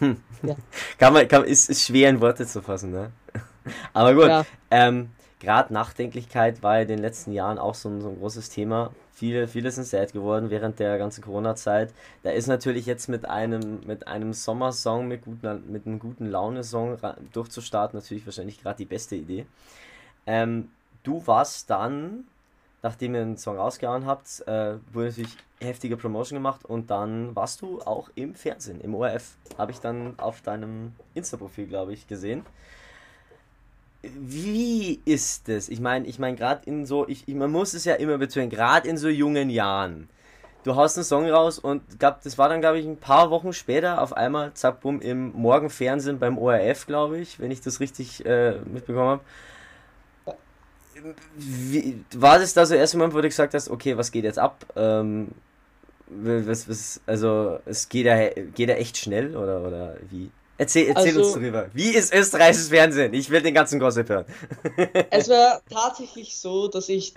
[0.00, 0.56] Ja.
[0.98, 3.10] kann man, kann, ist, ist schwer in Worte zu fassen, ne?
[3.92, 4.44] Aber gut, ja.
[4.70, 8.50] ähm, gerade Nachdenklichkeit war ja in den letzten Jahren auch so ein, so ein großes
[8.50, 11.94] Thema Viele, viele sind sad geworden während der ganzen Corona-Zeit.
[12.24, 16.98] Da ist natürlich jetzt mit einem, mit einem Sommersong, mit, guten, mit einem guten Laune-Song
[17.32, 19.46] durchzustarten, natürlich wahrscheinlich gerade die beste Idee.
[20.26, 20.68] Ähm,
[21.04, 22.24] du warst dann,
[22.84, 27.62] nachdem ihr den Song rausgehauen habt, äh, wurde natürlich heftige Promotion gemacht und dann warst
[27.62, 29.36] du auch im Fernsehen, im ORF.
[29.56, 32.44] Habe ich dann auf deinem Insta-Profil, glaube ich, gesehen
[34.06, 35.70] wie ist es?
[35.70, 38.86] Ich meine, ich meine, gerade in so, ich, man muss es ja immer betonen, gerade
[38.86, 40.10] in so jungen Jahren.
[40.62, 43.54] Du haust einen Song raus und gab, das war dann, glaube ich, ein paar Wochen
[43.54, 48.24] später auf einmal, zack, bumm, im Morgenfernsehen beim ORF, glaube ich, wenn ich das richtig
[48.24, 49.20] äh, mitbekommen habe.
[51.36, 54.38] Wie, war das da so erst Moment, wo du gesagt hast, okay, was geht jetzt
[54.38, 54.64] ab?
[54.76, 55.28] Ähm,
[56.06, 60.30] was, was, also, es geht ja, geht ja echt schnell oder, oder wie?
[60.56, 61.68] Erzähl, erzähl also, uns darüber.
[61.72, 63.12] Wie ist österreichisches Fernsehen?
[63.12, 64.24] Ich will den ganzen Gossip hören.
[65.10, 67.14] es war tatsächlich so, dass ich,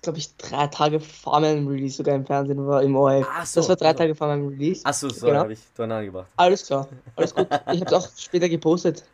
[0.00, 3.26] glaube ich, drei Tage vor meinem Release sogar im Fernsehen war, im ORF.
[3.30, 4.84] Ach so, das war drei Tage vor meinem Release.
[4.84, 5.40] Achso, so, genau.
[5.40, 6.28] habe ich dran angebracht.
[6.36, 7.46] Alles klar, alles gut.
[7.50, 9.04] Ich habe es auch später gepostet.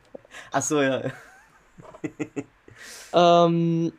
[0.50, 1.02] Achso, ja.
[3.12, 3.92] Ähm,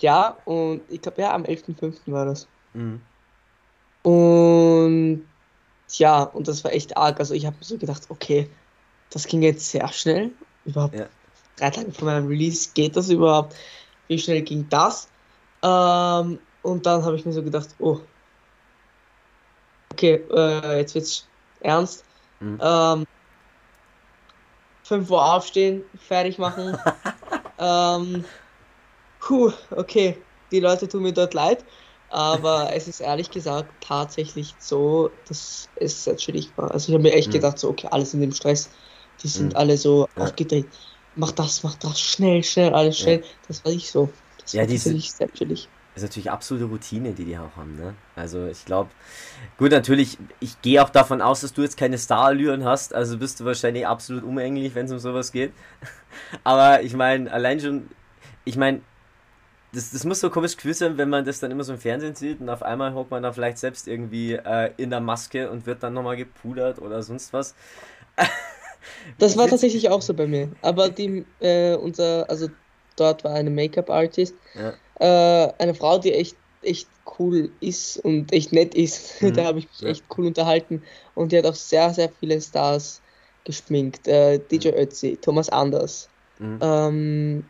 [0.00, 1.98] ja, und ich glaube, ja, am 11.05.
[2.06, 2.46] war das.
[2.74, 3.00] Mhm.
[4.02, 5.26] Und
[5.90, 7.18] ja, und das war echt arg.
[7.18, 8.48] Also ich habe mir so gedacht, okay,
[9.10, 10.30] das ging jetzt sehr schnell.
[10.64, 11.06] Überhaupt ja.
[11.56, 13.54] drei Tage vor meinem Release geht das überhaupt?
[14.06, 15.08] Wie schnell ging das?
[15.62, 18.00] Ähm, und dann habe ich mir so gedacht, oh,
[19.92, 21.26] okay, äh, jetzt wird's
[21.60, 22.04] ernst.
[22.40, 22.58] Mhm.
[22.62, 23.06] Ähm,
[24.84, 26.78] 5 Uhr aufstehen, fertig machen.
[27.58, 28.24] ähm,
[29.20, 30.16] puh, okay,
[30.50, 31.64] die Leute tun mir dort leid.
[32.10, 36.70] Aber es ist ehrlich gesagt tatsächlich so, dass es chillig war.
[36.70, 37.32] Also ich habe mir echt mhm.
[37.32, 38.70] gedacht, so, okay, alles in dem Stress.
[39.22, 39.56] Die sind mhm.
[39.56, 40.24] alle so ja.
[40.24, 40.66] aufgedreht.
[41.16, 43.20] Mach das, mach das, schnell, schnell, alles schnell.
[43.20, 43.26] Ja.
[43.48, 44.08] Das war nicht so.
[44.40, 45.68] Das ja, war diese, sehr chillig.
[45.98, 47.74] Das ist natürlich absolute Routine, die die auch haben.
[47.74, 47.92] Ne?
[48.14, 48.88] Also ich glaube,
[49.56, 53.40] gut, natürlich, ich gehe auch davon aus, dass du jetzt keine Starallüren hast, also bist
[53.40, 55.52] du wahrscheinlich absolut umgänglich, wenn es um sowas geht.
[56.44, 57.88] Aber ich meine, allein schon,
[58.44, 58.80] ich meine,
[59.72, 62.14] das, das muss so komisch gefühlt sein, wenn man das dann immer so im Fernsehen
[62.14, 65.66] sieht und auf einmal hockt man da vielleicht selbst irgendwie äh, in der Maske und
[65.66, 67.56] wird dann nochmal gepudert oder sonst was.
[69.18, 70.50] Das war tatsächlich auch so bei mir.
[70.62, 72.48] Aber die, äh, unser, also
[72.96, 74.72] dort war eine Make-up-Artist, ja.
[74.98, 79.20] Äh, eine Frau, die echt, echt cool ist und echt nett ist.
[79.22, 79.34] Mhm.
[79.34, 79.88] da habe ich mich ja.
[79.88, 80.82] echt cool unterhalten.
[81.14, 83.00] Und die hat auch sehr, sehr viele Stars
[83.44, 84.06] geschminkt.
[84.06, 84.74] Äh, DJ mhm.
[84.74, 86.08] Ötzi, Thomas Anders.
[86.38, 86.58] Mhm.
[86.60, 87.44] Ähm,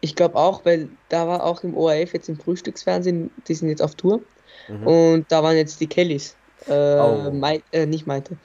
[0.00, 3.82] ich glaube auch, weil da war auch im ORF jetzt im Frühstücksfernsehen, die sind jetzt
[3.82, 4.20] auf Tour.
[4.68, 4.86] Mhm.
[4.86, 6.36] Und da waren jetzt die Kellys.
[6.66, 7.30] Äh, oh.
[7.32, 8.36] Mai, äh, nicht meinte.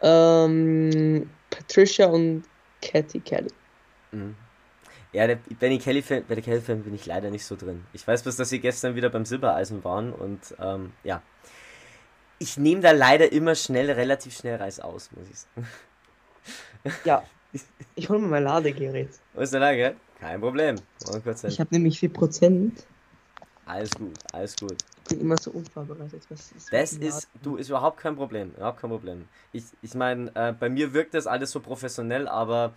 [0.00, 2.44] Ähm, Patricia und
[2.80, 3.50] Cathy Kelly.
[4.10, 4.34] Mhm.
[5.12, 7.84] Ja, der Benny Kelly Fan, bei der Kelly Fan bin ich leider nicht so drin.
[7.92, 11.22] Ich weiß bloß, dass sie gestern wieder beim Silbereisen waren und ähm, ja.
[12.38, 15.68] Ich nehme da leider immer schnell, relativ schnell Reis aus, muss ich sagen.
[17.04, 17.22] Ja.
[17.94, 19.10] Ich hole mir mein Ladegerät.
[19.34, 19.96] Wo ist der Ladegerät?
[20.18, 20.76] Kein Problem.
[21.42, 22.70] Ich habe nämlich 4%.
[23.66, 24.76] Alles gut, alles gut.
[25.02, 26.22] Ich bin immer so unvorbereitet.
[26.30, 28.52] Was ist das ist, du, ist überhaupt kein Problem.
[28.56, 29.28] Überhaupt kein Problem.
[29.52, 32.72] Ich, ich meine, äh, bei mir wirkt das alles so professionell, aber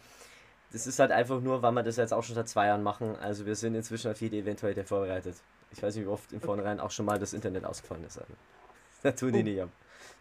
[0.75, 3.15] das ist halt einfach nur, weil wir das jetzt auch schon seit zwei Jahren machen.
[3.21, 5.35] Also wir sind inzwischen auf jede Eventualität vorbereitet.
[5.71, 8.17] Ich weiß nicht, wie oft im Vornherein auch schon mal das Internet ausgefallen ist.
[8.17, 8.33] Also,
[9.03, 9.69] da tun die nicht ab.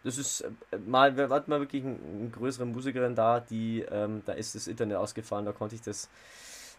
[0.03, 4.21] Das ist äh, mal, wir hatten mal wirklich eine, eine größere Musikerin da, die, ähm,
[4.25, 6.09] da ist das Internet ausgefallen, da konnte ich das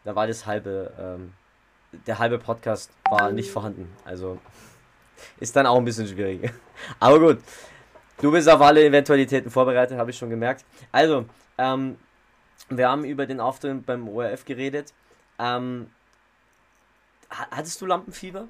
[0.07, 1.33] da war das halbe, ähm,
[2.07, 3.93] der halbe Podcast war nicht vorhanden.
[4.05, 4.39] Also
[5.41, 6.51] ist dann auch ein bisschen schwierig.
[7.01, 7.39] Aber gut,
[8.23, 10.65] du bist auf alle Eventualitäten vorbereitet, habe ich schon gemerkt.
[10.93, 11.27] Also,
[11.59, 11.97] ähm,
[12.69, 14.93] wir haben über den Auftritt beim ORF geredet.
[15.39, 15.91] Ähm,
[17.31, 18.49] hattest du Lampenfieber?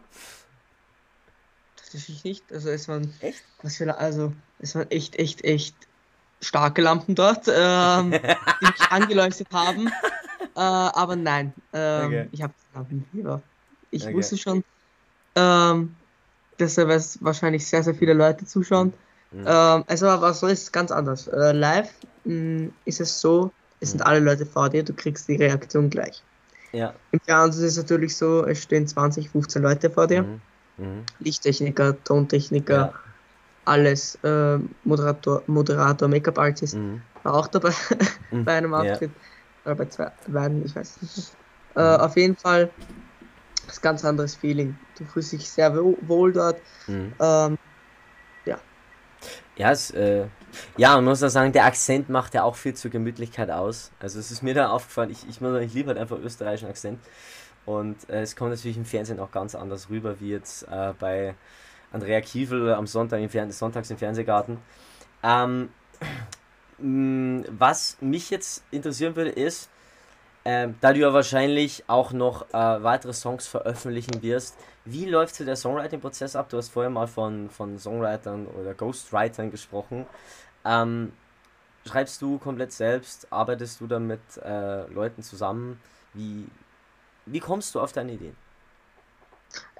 [1.77, 2.53] Tatsächlich nicht.
[2.53, 3.43] Also es waren echt?
[3.63, 5.75] Was für also es waren echt, echt, echt
[6.41, 8.11] starke Lampen dort, ähm,
[8.61, 9.89] die mich angeleuchtet haben.
[10.55, 12.29] Äh, aber nein, ähm, okay.
[12.33, 13.43] ich habe Lampenfieber.
[13.91, 14.15] Ich okay.
[14.15, 14.65] wusste schon,
[15.35, 15.95] ähm,
[16.59, 18.93] dass da wahrscheinlich sehr, sehr viele Leute zuschauen.
[19.33, 19.47] Mhm.
[19.47, 21.27] Also, aber so ist es ganz anders.
[21.29, 21.91] Äh, live
[22.25, 25.91] mh, mm, ist es so, es sind alle Leute vor dir, du kriegst die Reaktion
[25.91, 26.23] gleich.
[26.73, 26.95] Ja.
[27.13, 30.23] Im Fernsehen ist es natürlich so, es stehen 20, 15 Leute vor dir.
[30.23, 30.41] Mhm.
[30.79, 31.05] Mhm.
[31.21, 32.93] Lichttechniker, Tontechniker, ja.
[33.65, 34.17] alles.
[34.23, 37.03] Äh, Moderator, Moderator Make-up-Artist mhm.
[37.23, 37.73] war auch dabei
[38.31, 38.45] mhm.
[38.45, 39.11] bei einem Auftritt.
[39.11, 39.67] Ja.
[39.67, 41.33] Oder bei zwei beiden, ich weiß nicht.
[41.77, 42.01] Äh, mhm.
[42.01, 42.71] auf jeden Fall
[43.69, 44.77] ist ein ganz anderes Feeling.
[44.99, 46.61] Du fühlst dich sehr wohl dort.
[46.87, 47.13] Mhm.
[47.21, 47.59] Ähm.
[49.57, 50.27] Ja, es, äh,
[50.77, 53.91] ja, man muss auch sagen, der Akzent macht ja auch viel zur Gemütlichkeit aus.
[54.01, 57.01] Also es ist mir da aufgefallen, ich, ich, ich liebe halt einfach österreichischen Akzent.
[57.65, 61.35] Und äh, es kommt natürlich im Fernsehen auch ganz anders rüber, wie jetzt äh, bei
[61.91, 64.59] Andrea Kiefel am Sonntag im Fern Sonntags im Fernsehgarten.
[65.23, 65.71] Ähm,
[67.59, 69.71] was mich jetzt interessieren würde, ist,
[70.47, 74.55] äh, da du ja wahrscheinlich auch noch äh, weitere Songs veröffentlichen wirst,
[74.85, 76.49] wie läuft so der Songwriting-Prozess ab?
[76.49, 80.07] Du hast vorher mal von, von Songwritern oder Ghostwritern gesprochen.
[80.65, 81.13] Ähm,
[81.85, 83.27] schreibst du komplett selbst?
[83.31, 85.81] Arbeitest du dann mit äh, Leuten zusammen?
[86.15, 86.47] Wie,
[87.27, 88.37] wie kommst du auf deine Ideen?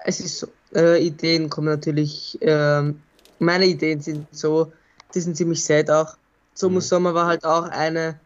[0.03, 2.93] Es ist so, äh, Ideen kommen natürlich, äh,
[3.39, 4.73] meine Ideen sind so,
[5.15, 6.17] die sind ziemlich sad auch.
[6.53, 6.81] Sommer mhm.
[6.81, 8.19] Sommer war halt auch eine,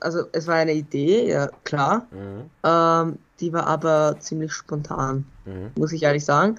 [0.00, 2.50] also es war eine Idee, ja klar, mhm.
[2.62, 5.70] ähm, die war aber ziemlich spontan, mhm.
[5.76, 6.56] muss ich ehrlich sagen.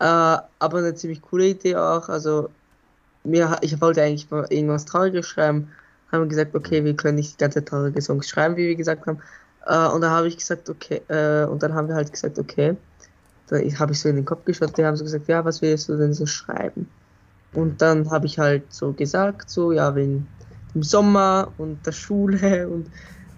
[0.00, 2.50] Äh, aber eine ziemlich coole Idee auch, also
[3.24, 5.68] mir, ich wollte eigentlich irgendwas Trauriges schreiben,
[6.12, 9.06] haben wir gesagt, okay, wir können nicht die ganze traurige Songs schreiben, wie wir gesagt
[9.06, 9.20] haben,
[9.66, 12.76] äh, und da habe ich gesagt, okay, äh, und dann haben wir halt gesagt, okay,
[13.48, 15.88] da habe ich so in den Kopf geschaut, die haben so gesagt, ja, was willst
[15.88, 16.88] du denn so schreiben?
[17.52, 20.26] Und dann habe ich halt so gesagt, so, ja, wegen
[20.76, 22.90] dem Sommer und der Schule und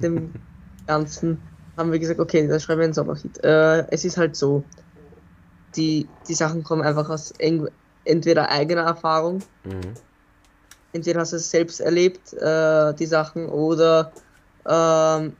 [0.02, 0.32] dem
[0.86, 1.40] Ganzen,
[1.76, 3.42] haben wir gesagt, okay, dann schreiben wir einen Sommerhit.
[3.44, 4.64] Äh, es ist halt so,
[5.76, 7.32] die, die Sachen kommen einfach aus
[8.04, 9.94] entweder eigener Erfahrung, mhm.
[10.92, 14.12] entweder hast du es selbst erlebt, äh, die Sachen, oder
[14.66, 15.34] ähm,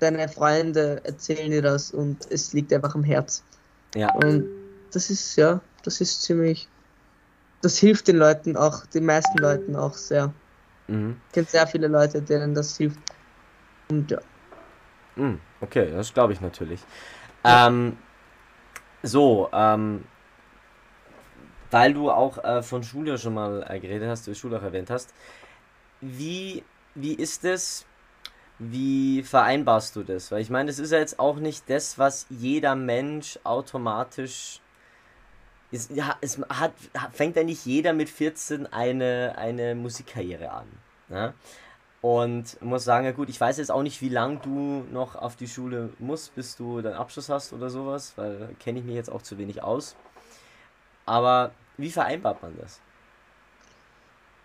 [0.00, 3.44] deine Freunde erzählen dir das und es liegt einfach am Herz.
[3.94, 4.12] Ja.
[4.14, 4.46] Und
[4.92, 6.68] das ist, ja, das ist ziemlich,
[7.62, 10.32] das hilft den Leuten auch, den meisten Leuten auch sehr.
[10.88, 11.20] Mhm.
[11.28, 12.98] Ich kenne sehr viele Leute, denen das hilft.
[13.88, 14.18] Und ja.
[15.16, 16.80] Mhm, okay, das glaube ich natürlich.
[17.44, 17.68] Ja.
[17.68, 17.96] Ähm,
[19.02, 20.04] so, ähm,
[21.70, 24.90] weil du auch äh, von Schule schon mal äh, geredet hast, du Schule auch erwähnt
[24.90, 25.14] hast,
[26.00, 27.86] wie, wie ist es,
[28.58, 30.30] wie vereinbarst du das?
[30.30, 34.60] Weil ich meine, das ist ja jetzt auch nicht das, was jeder Mensch automatisch.
[35.70, 36.72] Ist, ja, es hat,
[37.12, 40.66] fängt ja nicht jeder mit 14 eine, eine Musikkarriere an.
[41.08, 41.34] Ne?
[42.02, 45.34] Und muss sagen, ja gut, ich weiß jetzt auch nicht, wie lange du noch auf
[45.34, 49.10] die Schule musst, bis du deinen Abschluss hast oder sowas, weil kenne ich mich jetzt
[49.10, 49.96] auch zu wenig aus.
[51.04, 52.80] Aber wie vereinbart man das?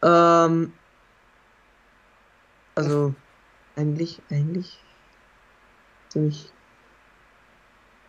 [0.04, 0.74] Ähm,
[2.76, 3.14] also
[3.76, 4.80] eigentlich, eigentlich
[6.10, 6.52] ziemlich.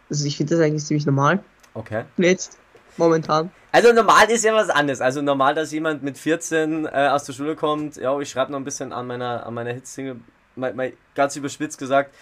[0.09, 1.43] Also ich finde das eigentlich ziemlich normal.
[1.75, 2.05] Okay.
[2.17, 2.59] Jetzt,
[2.97, 3.51] momentan.
[3.73, 5.01] Also normal ist ja was anderes.
[5.01, 8.59] Also normal, dass jemand mit 14 äh, aus der Schule kommt, ja, ich schreibe noch
[8.59, 10.17] ein bisschen an meiner, an meiner Hitsingle,
[10.57, 12.15] mal, mal ganz überspitzt gesagt.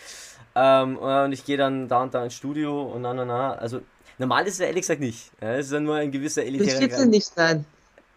[0.54, 3.54] Ähm, und ich gehe dann da und da ins Studio und na na na.
[3.54, 3.80] Also
[4.18, 5.30] normal ist es ja ehrlich gesagt nicht.
[5.40, 6.80] Ja, es ist ja nur ein gewisser elitärer.
[6.80, 7.64] Mit 14 nicht sein.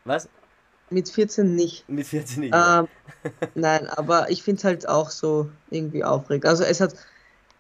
[0.06, 0.30] Was?
[0.90, 1.90] Mit 14 nicht.
[1.90, 2.54] Mit 14 nicht.
[2.56, 2.88] Ähm,
[3.56, 6.46] nein, aber ich finde es halt auch so irgendwie aufregend.
[6.46, 6.94] Also es hat,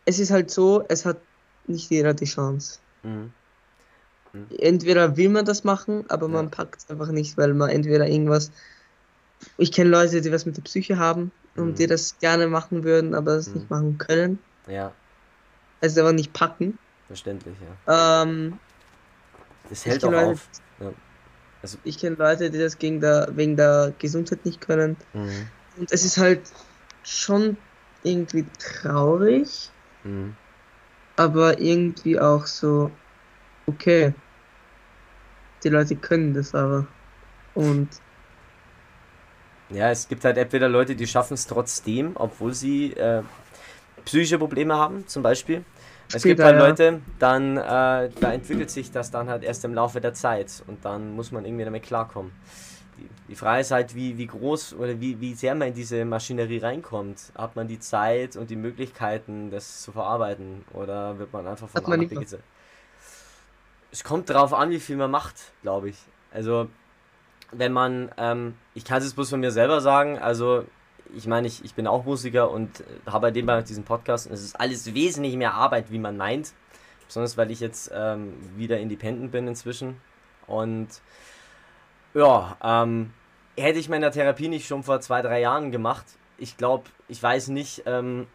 [0.05, 1.17] es ist halt so, es hat
[1.65, 2.79] nicht jeder die Chance.
[3.01, 3.31] Mhm.
[4.57, 6.33] Entweder will man das machen, aber ja.
[6.33, 8.51] man packt es einfach nicht, weil man entweder irgendwas.
[9.57, 11.75] Ich kenne Leute, die was mit der Psyche haben und mhm.
[11.75, 13.75] die das gerne machen würden, aber das nicht mhm.
[13.75, 14.39] machen können.
[14.67, 14.91] Ja.
[15.81, 16.79] Also aber nicht packen.
[17.07, 17.55] Verständlich,
[17.87, 18.23] ja.
[18.23, 18.57] Ähm,
[19.69, 20.49] das hält auch Leute, auf.
[20.79, 20.93] Ja.
[21.61, 24.97] Also ich kenne Leute, die das gegen der, wegen der Gesundheit nicht können.
[25.13, 25.47] Mhm.
[25.77, 26.41] Und es ist halt
[27.03, 27.57] schon
[28.03, 29.69] irgendwie traurig,
[30.03, 30.35] mhm.
[31.15, 32.91] aber irgendwie auch so,
[33.67, 34.13] okay,
[35.63, 36.87] die Leute können das aber.
[37.55, 37.89] Und
[39.69, 43.23] ja, es gibt halt entweder Leute, die schaffen es trotzdem, obwohl sie äh,
[44.05, 45.63] psychische Probleme haben, zum Beispiel.
[46.13, 46.57] Es gibt halt.
[46.57, 47.61] Leute, dann äh,
[48.19, 51.45] da entwickelt sich das dann halt erst im Laufe der Zeit und dann muss man
[51.45, 52.31] irgendwie damit klarkommen.
[52.97, 56.05] Die, die Frage ist halt, wie, wie groß oder wie, wie sehr man in diese
[56.05, 57.31] Maschinerie reinkommt.
[57.35, 61.81] Hat man die Zeit und die Möglichkeiten, das zu verarbeiten oder wird man einfach von
[61.81, 61.87] Hat
[63.93, 65.97] Es kommt darauf an, wie viel man macht, glaube ich.
[66.31, 66.67] Also
[67.51, 70.65] wenn man, ähm, ich kann es jetzt bloß von mir selber sagen, also
[71.15, 74.25] ich meine, ich, ich bin auch Musiker und äh, habe bei dem bei diesem Podcast
[74.25, 76.53] und es ist alles wesentlich mehr Arbeit, wie man meint.
[77.05, 80.01] Besonders weil ich jetzt ähm, wieder independent bin inzwischen.
[80.47, 80.87] Und
[82.15, 83.13] ja, ähm,
[83.55, 86.05] hätte ich meine Therapie nicht schon vor zwei, drei Jahren gemacht,
[86.39, 88.25] ich glaube, ich weiß nicht, ähm,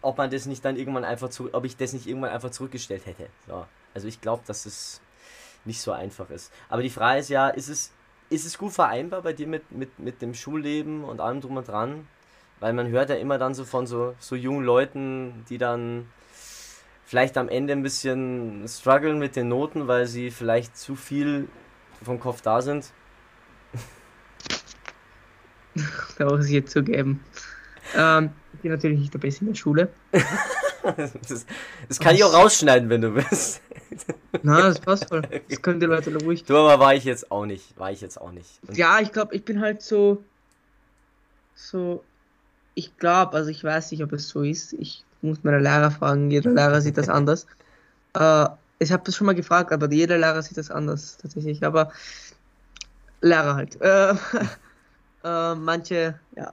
[0.00, 3.04] ob man das nicht dann irgendwann einfach zu, ob ich das nicht irgendwann einfach zurückgestellt
[3.06, 3.28] hätte.
[3.48, 3.66] So.
[3.96, 5.00] Also ich glaube, dass es
[5.64, 6.52] nicht so einfach ist.
[6.68, 7.92] Aber die Frage ist ja, ist es,
[8.28, 11.66] ist es gut vereinbar bei dir mit, mit, mit dem Schulleben und allem drum und
[11.66, 12.06] dran?
[12.60, 16.08] Weil man hört ja immer dann so von so, so jungen Leuten, die dann
[17.06, 21.48] vielleicht am Ende ein bisschen strugglen mit den Noten, weil sie vielleicht zu viel
[22.04, 22.92] vom Kopf da sind.
[26.18, 27.24] da muss ich jetzt zugeben.
[27.96, 29.90] Ähm, ich bin natürlich nicht der Beste in der Schule.
[31.28, 31.46] das,
[31.88, 33.60] das, kann ich auch rausschneiden, wenn du willst.
[34.42, 35.22] Na, das passt voll.
[35.48, 36.44] Das können die Leute ruhig.
[36.44, 37.78] Du, aber war ich jetzt auch nicht.
[37.78, 38.48] War ich jetzt auch nicht.
[38.66, 40.22] Und ja, ich glaube, ich bin halt so.
[41.54, 42.04] So.
[42.74, 44.74] Ich glaube, also ich weiß nicht, ob es so ist.
[44.74, 46.30] Ich muss meine Lehrer fragen.
[46.30, 47.46] Jeder Lehrer sieht das anders.
[48.14, 48.46] Äh,
[48.78, 51.64] ich habe das schon mal gefragt, aber jeder Lehrer sieht das anders tatsächlich.
[51.64, 51.90] Aber
[53.22, 53.80] Lehrer halt.
[53.80, 54.14] Äh,
[55.24, 56.52] äh, manche, ja,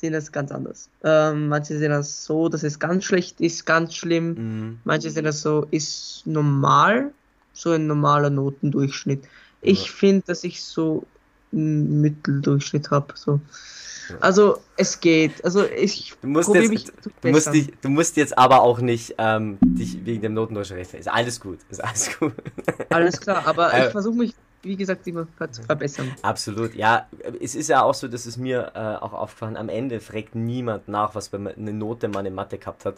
[0.00, 0.88] sehen das ganz anders.
[1.04, 4.34] Ähm, manche sehen das so, dass es ganz schlecht ist, ganz schlimm.
[4.34, 4.78] Mhm.
[4.84, 7.12] Manche sehen das so, ist normal,
[7.52, 9.24] so ein normaler Notendurchschnitt.
[9.60, 9.92] Ich ja.
[9.92, 11.04] finde, dass ich so
[11.52, 13.14] einen Mitteldurchschnitt habe.
[13.14, 13.40] So.
[14.20, 15.44] Also es geht.
[15.44, 16.84] Also ich du musst, jetzt, mich
[17.20, 20.94] du, musst dich, du musst jetzt aber auch nicht ähm, dich wegen dem Notendurchschnitt.
[20.94, 21.58] Ist alles gut.
[21.68, 22.32] Ist alles gut.
[22.88, 26.14] Alles klar, aber äh, ich versuche mich wie gesagt, immer zu verbessern.
[26.22, 27.06] Absolut, ja.
[27.40, 30.88] Es ist ja auch so, dass es mir äh, auch aufgefallen am Ende fragt niemand
[30.88, 32.96] nach, was man eine Note man in Mathe gehabt hat.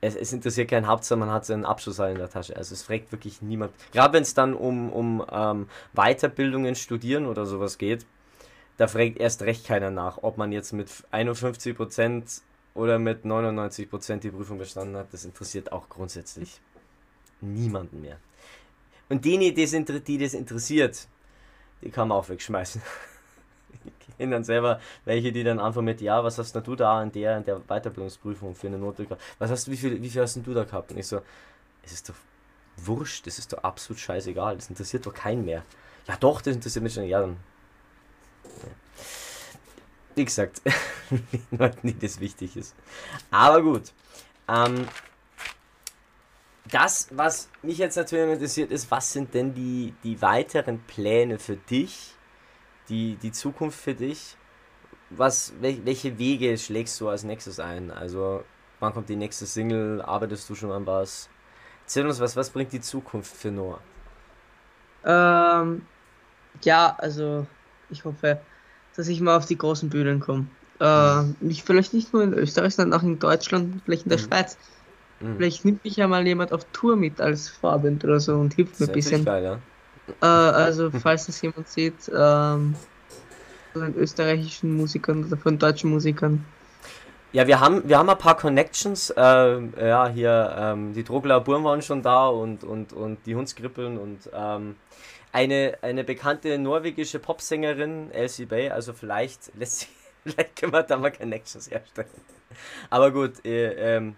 [0.00, 2.56] Es, es interessiert keinen Hauptsache, man hat seinen Abschluss in der Tasche.
[2.56, 3.72] Also es fragt wirklich niemand.
[3.92, 8.04] Gerade wenn es dann um, um ähm, Weiterbildungen, Studieren oder sowas geht,
[8.76, 12.40] da fragt erst recht keiner nach, ob man jetzt mit 51%
[12.74, 15.12] oder mit 99% die Prüfung bestanden hat.
[15.12, 16.60] Das interessiert auch grundsätzlich
[17.40, 18.18] niemanden mehr.
[19.08, 21.06] Und die, die das, interessiert,
[21.82, 22.82] die kann man auch wegschmeißen.
[23.84, 27.12] Ich kenne dann selber welche, die dann einfach mit, ja, was hast du da in
[27.12, 29.22] der, in der Weiterbildungsprüfung für eine Note gehabt?
[29.38, 30.92] Was hast du, wie viel, wie viel hast du da gehabt?
[30.92, 31.20] Und ich so,
[31.82, 32.14] es ist doch
[32.76, 35.64] wurscht, das ist doch absolut scheißegal, das interessiert doch keinen mehr.
[36.06, 37.36] Ja doch, das interessiert mich schon, ja dann.
[40.14, 40.60] Wie gesagt,
[41.82, 42.74] die das wichtig ist.
[43.30, 43.92] Aber gut.
[44.48, 44.86] Ähm,
[46.72, 51.56] das, was mich jetzt natürlich interessiert, ist, was sind denn die, die weiteren Pläne für
[51.56, 52.14] dich,
[52.88, 54.36] die, die Zukunft für dich?
[55.10, 57.90] Was, welche Wege schlägst du als nächstes ein?
[57.90, 58.42] Also,
[58.80, 60.00] wann kommt die nächste Single?
[60.00, 61.28] Arbeitest du schon an was?
[61.82, 63.80] Erzähl uns was, was bringt die Zukunft für Noah?
[65.04, 65.84] Ähm,
[66.62, 67.46] ja, also,
[67.90, 68.40] ich hoffe,
[68.96, 70.46] dass ich mal auf die großen Bühnen komme.
[70.80, 74.24] Äh, nicht, vielleicht nicht nur in Österreich, sondern auch in Deutschland, vielleicht in der mhm.
[74.24, 74.56] Schweiz.
[75.22, 75.36] Mhm.
[75.36, 78.80] Vielleicht nimmt mich ja mal jemand auf Tour mit als Vorband oder so und hilft
[78.80, 79.24] mir ein bisschen.
[79.24, 79.58] Geil, ja.
[80.20, 82.74] äh, also, falls das jemand sieht, ähm,
[83.72, 86.44] von österreichischen Musikern oder von deutschen Musikern.
[87.32, 89.08] Ja, wir haben, wir haben ein paar Connections.
[89.10, 93.96] Äh, ja, hier, ähm, die Drogler Burm waren schon da und, und, und die Hundskrippeln
[93.96, 94.76] und ähm,
[95.32, 98.68] eine, eine bekannte norwegische Popsängerin, Elsie Bay.
[98.68, 99.88] Also vielleicht lässt sich,
[100.24, 102.08] vielleicht können wir da mal Connections herstellen.
[102.90, 104.16] Aber gut, äh, ähm,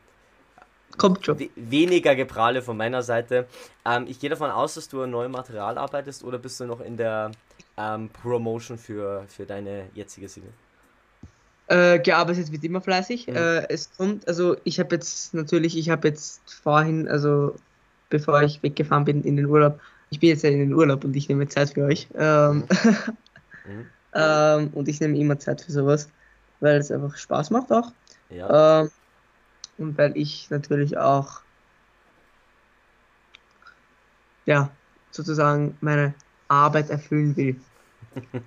[0.97, 1.39] Kommt schon.
[1.57, 3.47] Weniger Geprahle von meiner Seite.
[3.85, 6.81] Ähm, ich gehe davon aus, dass du an neuem Material arbeitest oder bist du noch
[6.81, 7.31] in der
[7.77, 10.53] ähm, Promotion für, für deine jetzige Single?
[11.67, 13.27] Äh, gearbeitet wird immer fleißig.
[13.27, 13.37] Mhm.
[13.37, 17.55] Äh, es kommt, also ich habe jetzt natürlich, ich habe jetzt vorhin, also
[18.11, 19.81] bevor ich weggefahren bin in den Urlaub,
[20.11, 22.07] ich bin jetzt ja in den Urlaub und ich nehme Zeit für euch.
[22.15, 22.69] Ähm,
[23.65, 23.87] mhm.
[24.15, 26.09] ähm, und ich nehme immer Zeit für sowas,
[26.61, 27.93] weil es einfach Spaß macht auch.
[28.29, 28.83] Ja.
[28.83, 28.91] Ähm,
[29.79, 31.41] und weil ich natürlich auch
[34.47, 34.71] ja
[35.11, 36.15] sozusagen meine
[36.49, 37.61] Arbeit erfüllen will.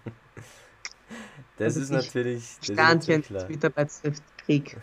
[1.58, 4.78] das also ist natürlich Sternchen Mitarbeitshilfe Krieg.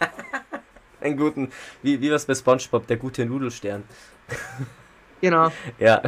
[1.00, 1.50] Einen guten,
[1.82, 3.84] wie, wie was bei SpongeBob, der gute Nudelstern.
[5.20, 5.52] genau.
[5.78, 6.02] Ja.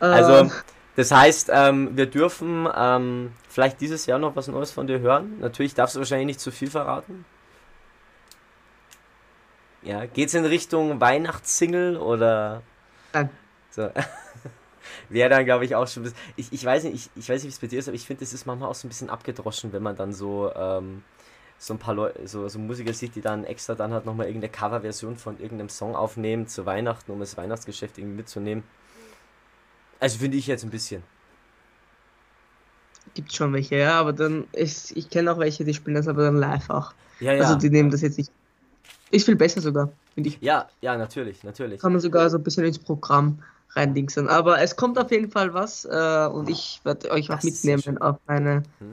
[0.00, 0.50] also, ähm.
[0.96, 5.38] das heißt, ähm, wir dürfen ähm, vielleicht dieses Jahr noch was Neues von dir hören.
[5.38, 7.24] Natürlich darfst du wahrscheinlich nicht zu viel verraten.
[9.82, 12.62] Ja, geht's in Richtung Weihnachtssingle oder?
[13.12, 13.30] Nein.
[13.70, 13.90] So.
[15.08, 16.12] Wäre dann, glaube ich, auch schon.
[16.36, 18.06] Ich, ich weiß nicht, ich, ich weiß nicht, wie es bei dir ist, aber ich
[18.06, 21.04] finde, es ist manchmal auch so ein bisschen abgedroschen, wenn man dann so, ähm,
[21.58, 24.52] so ein paar Leute, so, so Musiker sieht, die dann extra dann halt nochmal irgendeine
[24.52, 28.64] Coverversion von irgendeinem Song aufnehmen zu Weihnachten, um das Weihnachtsgeschäft irgendwie mitzunehmen.
[30.00, 31.04] Also finde ich jetzt ein bisschen.
[33.14, 36.22] gibt schon welche, ja, aber dann ist, ich kenne auch welche, die spielen das aber
[36.22, 36.94] dann live auch.
[37.20, 37.42] Ja, ja.
[37.42, 38.32] Also die nehmen das jetzt nicht.
[39.12, 40.38] Ist viel besser sogar, finde ich.
[40.40, 41.80] Ja, ja, natürlich, natürlich.
[41.80, 43.38] Kann man sogar so ein bisschen ins Programm
[43.76, 44.26] reindingsen.
[44.28, 47.98] Aber es kommt auf jeden Fall was äh, und ich werde euch auch das mitnehmen
[47.98, 48.90] auf meine, hm.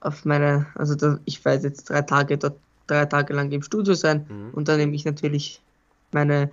[0.00, 3.94] auf meine, also da, ich werde jetzt drei Tage dort, drei Tage lang im Studio
[3.94, 4.50] sein hm.
[4.52, 5.60] und dann nehme ich natürlich
[6.12, 6.50] meine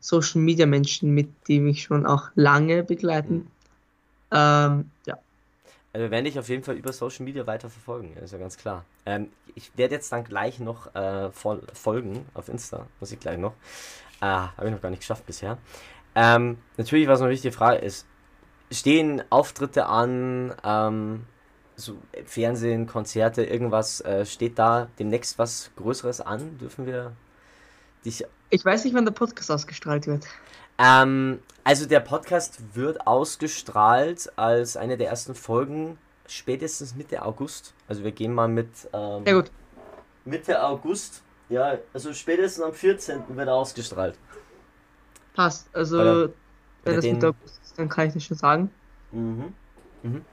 [0.00, 3.34] Social Media Menschen mit, die mich schon auch lange begleiten.
[3.34, 3.46] Hm.
[4.32, 5.18] Ähm, ja.
[5.96, 8.58] Also wir werden dich auf jeden Fall über Social Media weiter verfolgen, ist ja ganz
[8.58, 8.84] klar.
[9.06, 13.54] Ähm, ich werde jetzt dann gleich noch äh, folgen auf Insta, muss ich gleich noch.
[14.20, 15.56] Äh, Habe ich noch gar nicht geschafft bisher.
[16.14, 18.06] Ähm, natürlich, was eine wichtige Frage ist,
[18.70, 21.24] stehen Auftritte an, ähm,
[21.76, 26.58] so Fernsehen, Konzerte, irgendwas, äh, steht da demnächst was Größeres an?
[26.58, 27.16] Dürfen wir
[28.04, 28.22] dich...
[28.50, 30.26] Ich weiß nicht, wann der Podcast ausgestrahlt wird.
[30.78, 37.74] Ähm, also der Podcast wird ausgestrahlt als eine der ersten Folgen spätestens Mitte August.
[37.88, 39.50] Also wir gehen mal mit ähm, ja, gut.
[40.24, 41.22] Mitte August.
[41.48, 43.22] Ja, also spätestens am 14.
[43.28, 44.18] wird er ausgestrahlt.
[45.34, 45.68] Passt.
[45.72, 46.28] Also, oder,
[46.84, 48.70] wenn das mit August ist, dann kann ich das schon sagen.
[49.12, 49.54] Mhm.
[50.02, 50.24] Mhm.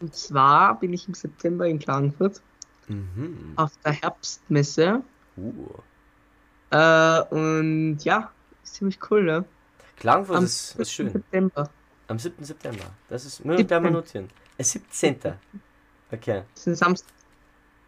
[0.00, 2.40] Und zwar bin ich im September in Klagenfurt
[2.88, 3.52] mhm.
[3.56, 5.02] auf der Herbstmesse.
[5.36, 5.68] Uh.
[6.70, 8.30] Äh, und ja,
[8.62, 9.44] ist ziemlich cool, ne?
[10.00, 11.10] Klagenfurt Am ist, ist schön.
[11.10, 11.70] September.
[12.06, 12.44] Am 7.
[12.44, 12.84] September.
[13.08, 14.30] Das ist nur der notieren.
[14.56, 15.16] Äh, 17.
[16.10, 16.42] Okay.
[16.54, 17.14] Das ist ein Samstag.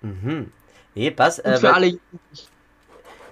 [0.02, 0.52] Mhm.
[0.94, 1.38] Nee, pass.
[1.38, 1.98] Äh, für weil, alle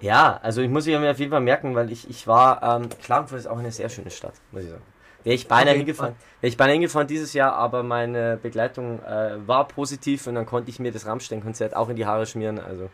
[0.00, 3.40] ja, also ich muss mich auf jeden Fall merken, weil ich, ich war, ähm, Klagenfurt
[3.40, 4.82] ist auch eine sehr schöne Stadt, muss ich sagen.
[5.24, 9.66] Wäre ich beinahe hingefahren, wäre ich beinahe hingefahren dieses Jahr, aber meine Begleitung äh, war
[9.66, 12.60] positiv und dann konnte ich mir das Rammstein-Konzert auch in die Haare schmieren.
[12.60, 12.88] Also.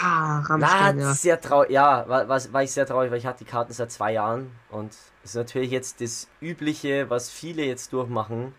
[0.00, 1.12] Ah, Rammstein, ja.
[1.14, 3.90] Sehr traurig, ja, war, war, war ich sehr traurig, weil ich hatte die Karten seit
[3.90, 4.92] zwei Jahren und
[5.24, 8.54] es ist natürlich jetzt das Übliche, was viele jetzt durchmachen,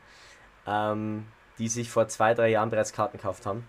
[0.68, 1.26] ähm,
[1.57, 3.66] die sich vor zwei, drei Jahren bereits Karten gekauft haben.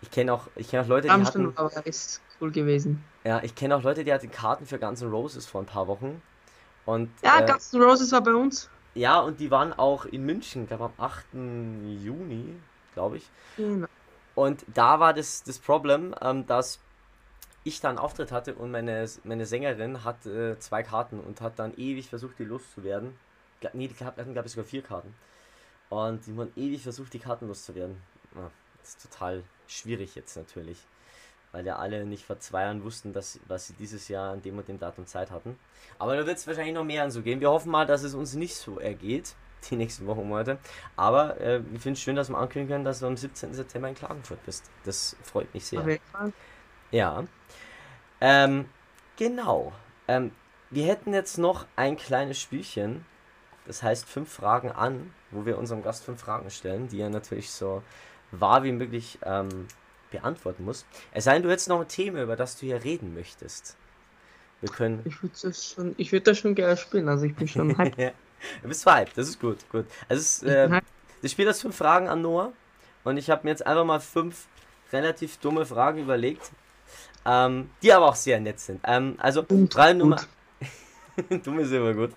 [0.00, 3.04] Ich kenne auch, ich kenne auch Leute, die Rammstein hatten, aber ist cool gewesen.
[3.24, 5.86] Ja, ich kenne auch Leute, die hatten Karten für Guns N' Roses vor ein paar
[5.86, 6.22] Wochen.
[6.86, 8.68] Und, ja, äh, Guns N' Roses war bei uns.
[8.94, 11.24] Ja, und die waren auch in München, glaube am 8.
[12.02, 12.56] Juni,
[12.94, 13.28] glaube ich.
[13.56, 13.88] Genau.
[14.34, 16.80] Und da war das, das Problem, ähm, dass
[17.64, 21.58] ich da einen Auftritt hatte und meine, meine Sängerin hat äh, zwei Karten und hat
[21.58, 23.16] dann ewig versucht, die loszuwerden.
[23.72, 25.14] Nee, die hatten, glaube ich, sogar vier Karten.
[25.88, 27.96] Und die haben ewig versucht, die Karten loszuwerden.
[28.34, 30.78] Ja, das ist total schwierig jetzt natürlich
[31.54, 34.58] weil ja alle nicht vor zwei Jahren wussten, dass, was sie dieses Jahr an dem
[34.58, 35.56] und dem Datum Zeit hatten.
[36.00, 37.40] Aber da wird es wahrscheinlich noch mehr anzugehen.
[37.40, 39.36] Wir hoffen mal, dass es uns nicht so ergeht,
[39.70, 40.58] die nächsten Wochen heute.
[40.96, 43.54] Aber äh, ich finde es schön, dass wir ankündigen können, dass du am 17.
[43.54, 44.68] September in Klagenfurt bist.
[44.84, 45.80] Das freut mich sehr.
[46.10, 46.32] Fall.
[46.90, 47.22] Ja.
[48.20, 48.68] Ähm,
[49.16, 49.72] genau.
[50.08, 50.32] Ähm,
[50.70, 53.06] wir hätten jetzt noch ein kleines Spielchen.
[53.64, 57.52] Das heißt fünf Fragen an, wo wir unserem Gast fünf Fragen stellen, die er natürlich
[57.52, 57.84] so
[58.32, 59.68] wahr wie möglich ähm,
[60.10, 60.84] beantworten muss.
[61.12, 63.76] Es sei denn, du hättest noch ein Thema, über das du hier reden möchtest.
[64.60, 65.02] Wir können.
[65.04, 68.14] Ich würde das schon, ich würde das schon gerne spielen, also ich bin schon hyped.
[68.62, 69.86] Du bist hyped, das ist gut, gut.
[70.08, 70.80] Also es, äh,
[71.22, 72.52] das Spiel hat fünf Fragen an Noah
[73.04, 74.46] und ich habe mir jetzt einfach mal fünf
[74.92, 76.50] relativ dumme Fragen überlegt,
[77.26, 78.80] ähm, die aber auch sehr nett sind.
[78.84, 80.20] Ähm, also Frage Nummer.
[81.44, 82.10] Dumm ist immer gut.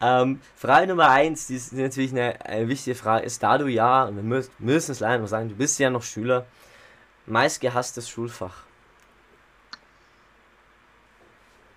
[0.00, 4.04] Ähm, Frage Nummer eins, die ist natürlich eine, eine, wichtige Frage, ist, da du ja,
[4.04, 6.46] und wir müssen, müssen es leider noch sagen, du bist ja noch Schüler,
[7.26, 8.54] Meistgehasstes Schulfach.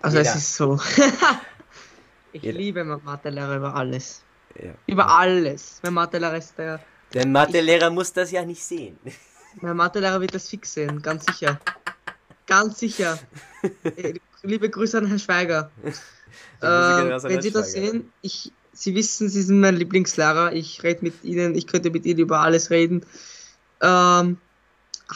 [0.00, 0.30] Also Jeder.
[0.30, 0.80] es ist so.
[2.32, 2.58] ich Jeder.
[2.58, 4.22] liebe Mathelehrer über alles.
[4.60, 4.74] Ja.
[4.86, 5.80] Über alles.
[5.82, 6.80] Mein Mathelehrer ist der.
[7.12, 8.98] Der Mathelehrer muss das ja nicht sehen.
[9.60, 11.60] Mein Mathelehrer wird das fix sehen, ganz sicher.
[12.46, 13.18] Ganz sicher.
[13.84, 15.70] Äh, liebe Grüße an Herrn Schweiger.
[15.82, 20.54] äh, wenn Sie das sehen, ich, Sie wissen, Sie sind mein Lieblingslehrer.
[20.54, 23.04] Ich rede mit Ihnen, ich könnte mit Ihnen über alles reden.
[23.82, 24.38] Ähm,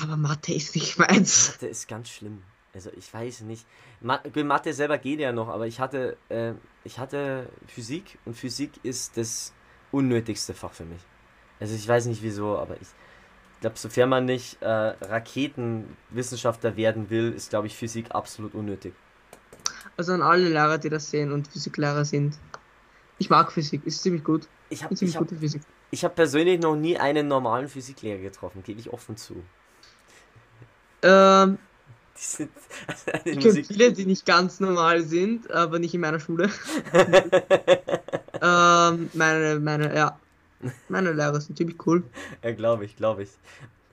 [0.02, 1.52] aber Mathe ist nicht meins.
[1.52, 2.42] Mathe ist ganz schlimm.
[2.74, 3.66] Also ich weiß nicht.
[4.00, 9.16] Mathe selber geht ja noch, aber ich hatte, äh, ich hatte Physik und Physik ist
[9.16, 9.52] das
[9.92, 11.00] unnötigste Fach für mich.
[11.60, 12.88] Also ich weiß nicht wieso, aber ich
[13.60, 18.94] glaube, sofern man nicht äh, Raketenwissenschaftler werden will, ist glaube ich Physik absolut unnötig.
[19.96, 22.36] Also an alle Lehrer, die das sehen und Physiklehrer sind.
[23.18, 24.48] Ich mag Physik, ist ziemlich gut.
[24.68, 25.62] Ich habe ziemlich hab, gute Physik.
[25.92, 29.36] Ich habe persönlich noch nie einen normalen Physiklehrer getroffen, gebe ich offen zu.
[31.04, 31.58] Ähm,
[32.14, 32.50] sind,
[32.86, 36.50] also ich kenne viele, die nicht ganz normal sind, aber nicht in meiner Schule.
[38.42, 40.18] ähm, meine, meine, ja.
[40.88, 42.04] Meine Lehrer sind ziemlich cool.
[42.42, 43.30] Ja, glaube ich, glaube ich.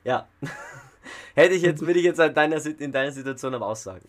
[0.06, 0.28] Ja.
[1.36, 4.06] Hätte ich jetzt, würde ich jetzt in deiner, in deiner Situation aber aussagen.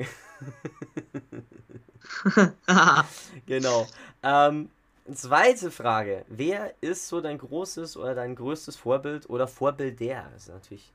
[3.46, 3.88] genau.
[4.22, 4.68] Ähm,
[5.12, 6.24] Zweite Frage.
[6.28, 10.30] Wer ist so dein großes oder dein größtes Vorbild oder Vorbild der?
[10.32, 10.92] Das sind natürlich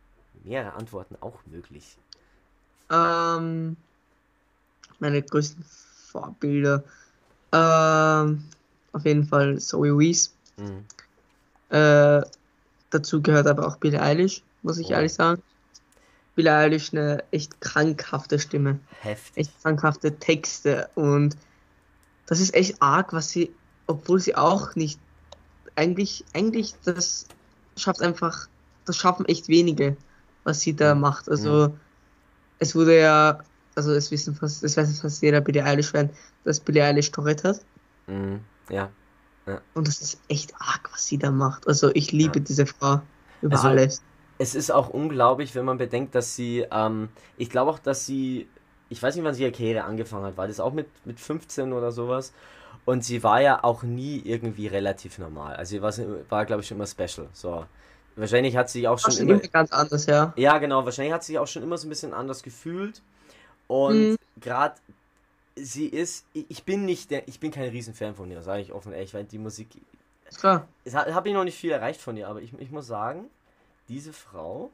[0.47, 1.97] mehrere Antworten auch möglich.
[2.89, 3.75] Ähm,
[4.99, 6.83] meine größten Vorbilder.
[7.51, 8.43] Ähm,
[8.93, 10.33] auf jeden Fall Zoe Wees.
[10.57, 10.85] Mhm.
[11.69, 12.21] Äh,
[12.89, 14.93] dazu gehört aber auch Billie Eilish, muss ich oh.
[14.93, 15.41] ehrlich sagen.
[16.35, 18.79] Billie Eilish eine echt krankhafte Stimme.
[19.01, 19.47] Heftig.
[19.47, 21.35] Echt krankhafte Texte und
[22.27, 23.53] das ist echt arg, was sie,
[23.87, 24.99] obwohl sie auch nicht,
[25.75, 27.25] eigentlich, eigentlich, das
[27.77, 28.47] schafft einfach,
[28.85, 29.95] das schaffen echt wenige,
[30.47, 31.29] was sie da macht.
[31.29, 31.79] Also, mhm.
[32.59, 33.39] es wurde ja,
[33.75, 36.09] also es wissen fast, es weiß fast jeder Billie Eilish-Fan,
[36.43, 37.61] dass Billie Eilish Tourette hat.
[38.07, 38.39] Mhm.
[38.69, 38.89] Ja.
[39.45, 39.61] ja.
[39.75, 41.67] Und das ist echt arg, was sie da macht.
[41.67, 42.45] Also, ich liebe ja.
[42.45, 43.01] diese Frau
[43.41, 44.01] über also, alles.
[44.39, 48.47] Es ist auch unglaublich, wenn man bedenkt, dass sie, ähm, ich glaube auch, dass sie
[48.89, 51.73] ich weiß nicht, wann sie ihre Karriere angefangen hat, war das auch mit, mit 15
[51.73, 52.33] oder sowas?
[52.85, 55.55] Und sie war ja auch nie irgendwie relativ normal.
[55.55, 55.93] Also sie war,
[56.29, 57.27] war glaube ich, schon immer special.
[57.33, 57.65] So.
[58.17, 59.39] Wahrscheinlich hat sie auch schon immer.
[59.39, 60.33] ganz anders, ja.
[60.35, 60.83] Ja, genau.
[60.85, 63.01] Wahrscheinlich hat sie sich auch schon immer so ein bisschen anders gefühlt.
[63.67, 64.15] Und mhm.
[64.41, 64.75] gerade
[65.55, 68.91] sie ist, ich bin nicht der, ich bin kein Riesenfan von ihr, sage ich offen
[68.91, 69.67] ehrlich, weil die Musik.
[70.27, 70.67] Ist klar.
[70.83, 73.25] Es habe ich noch nicht viel erreicht von ihr, aber ich, ich muss sagen,
[73.87, 74.71] diese Frau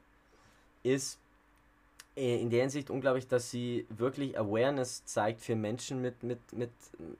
[0.81, 1.19] ist
[2.15, 6.71] äh, in der Hinsicht unglaublich, dass sie wirklich Awareness zeigt für Menschen mit, mit, mit,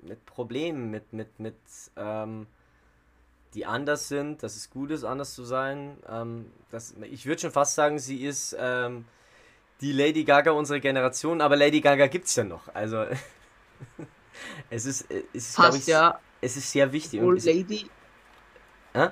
[0.01, 1.55] mit Problemen, mit, mit, mit
[1.95, 2.47] ähm,
[3.53, 5.97] die anders sind, dass es gut ist, anders zu sein.
[6.09, 9.05] Ähm, das, ich würde schon fast sagen, sie ist ähm,
[9.81, 12.73] die Lady Gaga unserer Generation, aber Lady Gaga gibt es ja noch.
[12.73, 13.05] Also
[14.69, 16.19] es ist, äh, es ist, Fast, ich, ja.
[16.41, 17.21] es ist sehr wichtig.
[17.21, 17.89] Und Lady,
[18.93, 19.09] äh?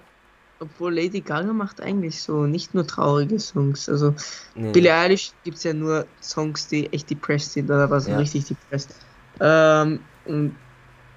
[0.59, 3.89] obwohl Lady Gaga macht eigentlich so nicht nur traurige Songs.
[3.89, 4.15] Also
[4.55, 4.71] nee.
[4.71, 8.17] Billie Eilish gibt es ja nur Songs, die echt depressed sind oder was ja.
[8.17, 8.95] richtig depressed.
[9.39, 10.55] Ähm, und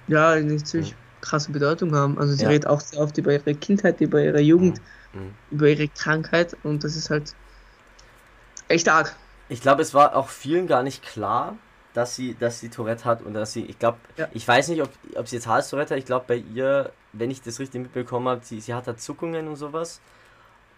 [0.07, 1.04] ja, natürlich mhm.
[1.25, 2.17] Krasse Bedeutung haben.
[2.17, 2.49] Also sie ja.
[2.49, 4.81] redet auch sehr oft über ihre Kindheit, über ihre Jugend,
[5.13, 5.33] mhm.
[5.51, 7.33] über ihre Krankheit und das ist halt
[8.67, 9.15] echt arg.
[9.49, 11.57] Ich glaube, es war auch vielen gar nicht klar,
[11.93, 14.27] dass sie, dass sie Tourette hat und dass sie, ich glaube, ja.
[14.33, 17.31] ich weiß nicht, ob, ob sie jetzt Hals Tourette hat, ich glaube bei ihr, wenn
[17.31, 20.01] ich das richtig mitbekommen habe, sie, sie hat da Zuckungen und sowas.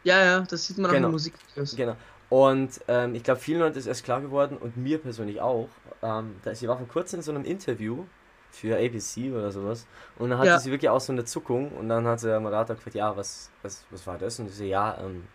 [0.04, 1.08] Ja, ja, das sieht man genau.
[1.08, 1.34] auch in Musik.
[1.76, 1.96] Genau.
[2.30, 5.70] Und ähm, ich glaube, vielen Leuten ist erst klar geworden und mir persönlich auch.
[6.02, 8.06] Ähm, da, sie war vor kurzem in so einem Interview
[8.52, 9.86] für ABC oder sowas
[10.18, 10.60] und dann hatte ja.
[10.60, 13.86] sie wirklich auch so eine Zuckung und dann hat der Moderator gefragt, ja, was, was,
[13.92, 14.40] was war das?
[14.40, 15.28] Und sie so, ja, ähm,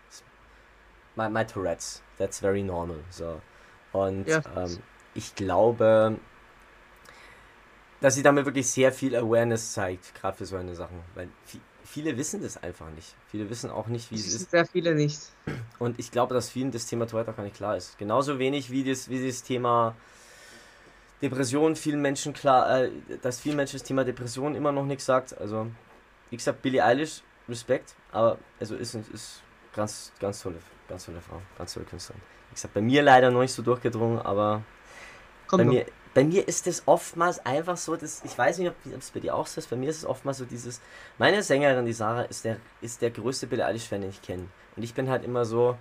[1.16, 2.98] my, my Tourette's, that's very normal.
[3.10, 3.40] So.
[3.92, 4.42] Und ja.
[4.56, 4.78] ähm,
[5.14, 6.16] ich glaube,
[8.00, 11.00] dass sie damit wirklich sehr viel Awareness zeigt, gerade für so eine Sachen.
[11.14, 11.28] Weil
[11.84, 13.14] viele wissen das einfach nicht.
[13.28, 14.50] Viele wissen auch nicht, wie das es ist.
[14.50, 15.20] Sehr viele nicht.
[15.78, 17.98] Und ich glaube, dass vielen das Thema Tourette auch gar nicht klar ist.
[17.98, 19.94] Genauso wenig wie das, wie das Thema
[21.22, 22.90] Depression vielen Menschen klar, äh,
[23.22, 25.38] dass vielen Menschen das Thema Depression immer noch nichts sagt.
[25.38, 25.68] Also,
[26.30, 29.42] wie gesagt, Billie Eilish, Respekt, aber also ist, ist
[29.74, 30.56] ganz, ganz tolle,
[30.88, 32.20] ganz tolle Frau, ganz tolle Künstlerin.
[32.50, 34.62] Wie gesagt, bei mir leider noch nicht so durchgedrungen, aber
[35.50, 39.10] bei mir, bei mir ist es oftmals einfach so, dass, ich weiß nicht, ob es
[39.10, 40.80] bei dir auch so ist, bei mir ist es oftmals so dieses,
[41.18, 44.46] meine Sängerin, die Sarah, ist der, ist der größte Billie Eilish-Fan, den ich kenne.
[44.76, 45.76] Und ich bin halt immer so,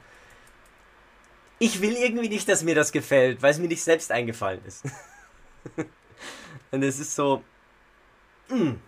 [1.60, 4.86] ich will irgendwie nicht, dass mir das gefällt, weil es mir nicht selbst eingefallen ist.
[6.72, 7.44] und es ist so.
[8.48, 8.80] Hm.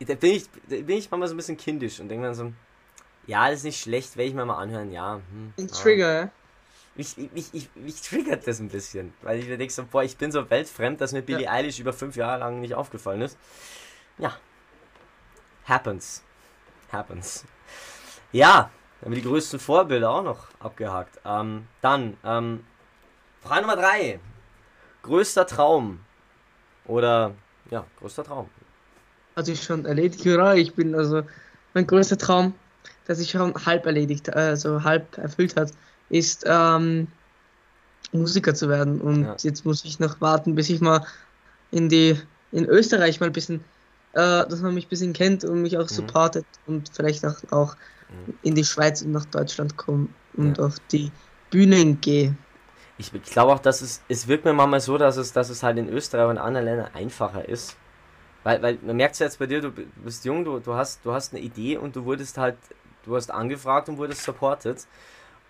[0.00, 2.52] da bin ich, da bin ich manchmal so ein bisschen kindisch und denke mir so,
[3.26, 5.16] ja, das ist nicht schlecht, werde ich mir mal anhören, ja.
[5.16, 6.30] Hm, ein Trigger, ja
[7.00, 10.16] mich, mich, mich, mich triggert das ein bisschen, weil ich mir denke so, boah, ich
[10.16, 11.52] bin so weltfremd, dass mir Billie ja.
[11.52, 13.38] Eilish über fünf Jahre lang nicht aufgefallen ist.
[14.18, 14.36] Ja.
[15.64, 16.22] Happens.
[16.90, 17.44] Happens.
[18.32, 18.70] Ja,
[19.00, 21.18] dann haben wir die größten Vorbilder auch noch abgehakt.
[21.24, 22.64] Ähm, dann, ähm,
[23.42, 24.20] Frage Nummer drei.
[25.02, 26.00] Größter Traum.
[26.86, 27.34] Oder,
[27.70, 28.48] ja, größter Traum.
[29.34, 30.56] Also ich schon erledigt, oder?
[30.56, 31.22] Ich bin also,
[31.74, 32.54] mein größter Traum,
[33.06, 35.72] der sich schon halb erledigt, also halb erfüllt hat,
[36.08, 37.06] ist ähm,
[38.12, 39.00] Musiker zu werden.
[39.00, 39.36] Und ja.
[39.42, 41.04] jetzt muss ich noch warten, bis ich mal
[41.70, 42.20] in die
[42.52, 43.60] in Österreich mal ein bisschen,
[44.12, 45.94] äh, dass man mich ein bisschen kennt und mich auch mhm.
[45.94, 47.76] supportet und vielleicht auch, auch
[48.08, 48.34] mhm.
[48.42, 50.64] in die Schweiz und nach Deutschland komme und ja.
[50.64, 51.10] auf die
[51.50, 52.34] Bühnen gehe.
[53.00, 55.62] Ich, ich glaube auch, dass es, es wirkt mir manchmal so, dass es, dass es
[55.62, 57.78] halt in Österreich und anderen Ländern einfacher ist.
[58.44, 59.72] Weil, weil man merkt es jetzt bei dir, du
[60.04, 62.56] bist jung, du, du, hast, du hast eine Idee und du wurdest halt,
[63.04, 64.86] du hast angefragt und wurdest supported.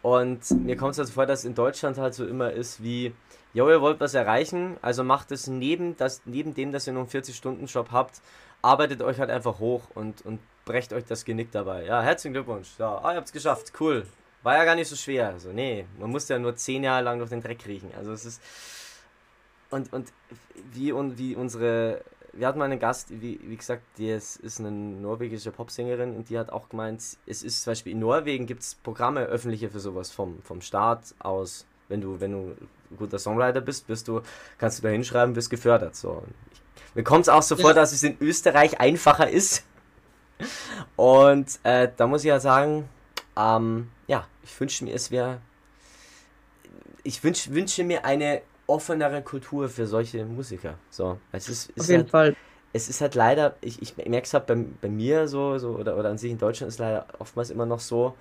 [0.00, 3.12] Und mir kommt es also vor, dass in Deutschland halt so immer ist wie,
[3.52, 7.02] jo, ihr wollt was erreichen, also macht es neben, das, neben dem, dass ihr nur
[7.02, 8.22] einen 40-Stunden-Job habt,
[8.62, 11.84] arbeitet euch halt einfach hoch und, und brecht euch das Genick dabei.
[11.84, 12.70] Ja, herzlichen Glückwunsch.
[12.78, 14.06] Ja, ah, ihr habt es geschafft, cool.
[14.42, 15.28] War ja gar nicht so schwer.
[15.28, 17.90] Also, nee, man musste ja nur zehn Jahre lang durch den Dreck kriechen.
[17.96, 18.42] Also, es ist.
[19.70, 20.12] Und, und
[20.72, 24.70] wie, wie unsere wir hatten mal einen Gast, wie, wie gesagt, die ist, ist eine
[24.70, 28.74] norwegische Popsängerin und die hat auch gemeint, es ist zum Beispiel in Norwegen gibt es
[28.74, 31.66] Programme öffentliche für sowas vom, vom Staat aus.
[31.88, 32.56] Wenn du, wenn du
[32.90, 34.20] ein guter Songwriter bist, bist du,
[34.58, 35.96] kannst du da hinschreiben, wirst gefördert.
[35.96, 36.22] So.
[36.52, 36.60] Ich,
[36.94, 37.62] mir kommt es auch so ja.
[37.62, 39.64] vor, dass es in Österreich einfacher ist.
[40.96, 42.88] Und äh, da muss ich ja sagen,
[43.40, 45.40] ähm, ja, ich wünsche mir, es wäre.
[47.02, 50.74] Ich wünsch, wünsche mir eine offenere Kultur für solche Musiker.
[50.90, 52.36] So, es ist, ist Auf jeden halt, Fall.
[52.72, 55.96] Es ist halt leider, ich, ich merke es halt bei, bei mir so, so oder,
[55.96, 58.14] oder an sich in Deutschland ist leider oftmals immer noch so,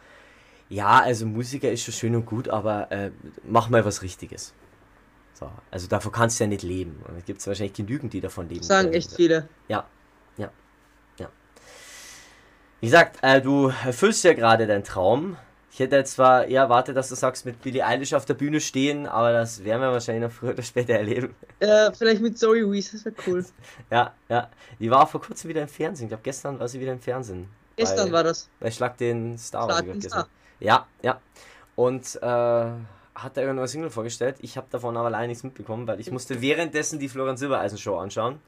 [0.70, 3.12] ja, also Musiker ist schon schön und gut, aber äh,
[3.44, 4.54] mach mal was Richtiges.
[5.34, 7.02] So, also davon kannst du ja nicht leben.
[7.08, 8.64] Und es gibt wahrscheinlich genügend, die davon leben.
[8.64, 9.48] Sagen echt viele.
[9.68, 9.86] Ja,
[10.38, 10.52] ja.
[12.82, 15.36] Wie gesagt, äh, du erfüllst ja gerade deinen Traum.
[15.72, 18.62] Ich hätte jetzt zwar eher erwartet, dass du sagst, mit Billie Eilish auf der Bühne
[18.62, 21.36] stehen, aber das werden wir wahrscheinlich noch früher oder später erleben.
[21.62, 23.46] Äh, vielleicht mit Zoe Wees, das wäre cool.
[23.92, 24.50] ja, ja.
[24.80, 26.06] Die war vor kurzem wieder im Fernsehen.
[26.06, 27.50] Ich glaube, gestern war sie wieder im Fernsehen.
[27.76, 28.50] Gestern bei, war das.
[28.62, 29.66] Bei Schlag den Star.
[29.66, 30.30] Schlag den Star.
[30.62, 31.20] Ja, ja.
[31.76, 34.38] Und äh, hat da irgendeine Single vorgestellt.
[34.40, 37.98] Ich habe davon aber leider nichts mitbekommen, weil ich musste währenddessen die Florian Silbereisen Show
[37.98, 38.40] anschauen.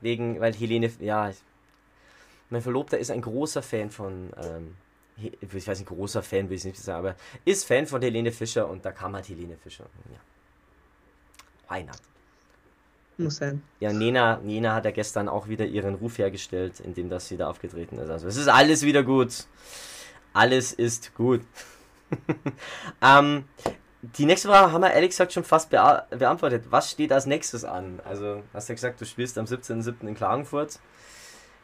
[0.00, 1.30] Wegen, weil Helene, ja,
[2.50, 4.76] mein Verlobter ist ein großer Fan von ähm,
[5.16, 8.68] ich weiß nicht, großer Fan will ich nicht sagen, aber ist Fan von Helene Fischer
[8.68, 9.84] und da kam halt Helene Fischer.
[10.10, 11.78] Ja.
[11.78, 11.98] Not?
[13.18, 13.62] Muss sein.
[13.80, 17.98] Ja, Nena, Nena hat ja gestern auch wieder ihren Ruf hergestellt, indem das wieder aufgetreten
[17.98, 18.08] ist.
[18.08, 19.46] Also es ist alles wieder gut.
[20.32, 21.42] Alles ist gut.
[23.02, 23.44] ähm,
[24.02, 26.64] die nächste Frage haben wir ehrlich gesagt schon fast bea beantwortet.
[26.70, 28.00] Was steht als nächstes an?
[28.04, 30.06] Also, hast du ja gesagt, du spielst am 17.07.
[30.06, 30.78] in Klagenfurt.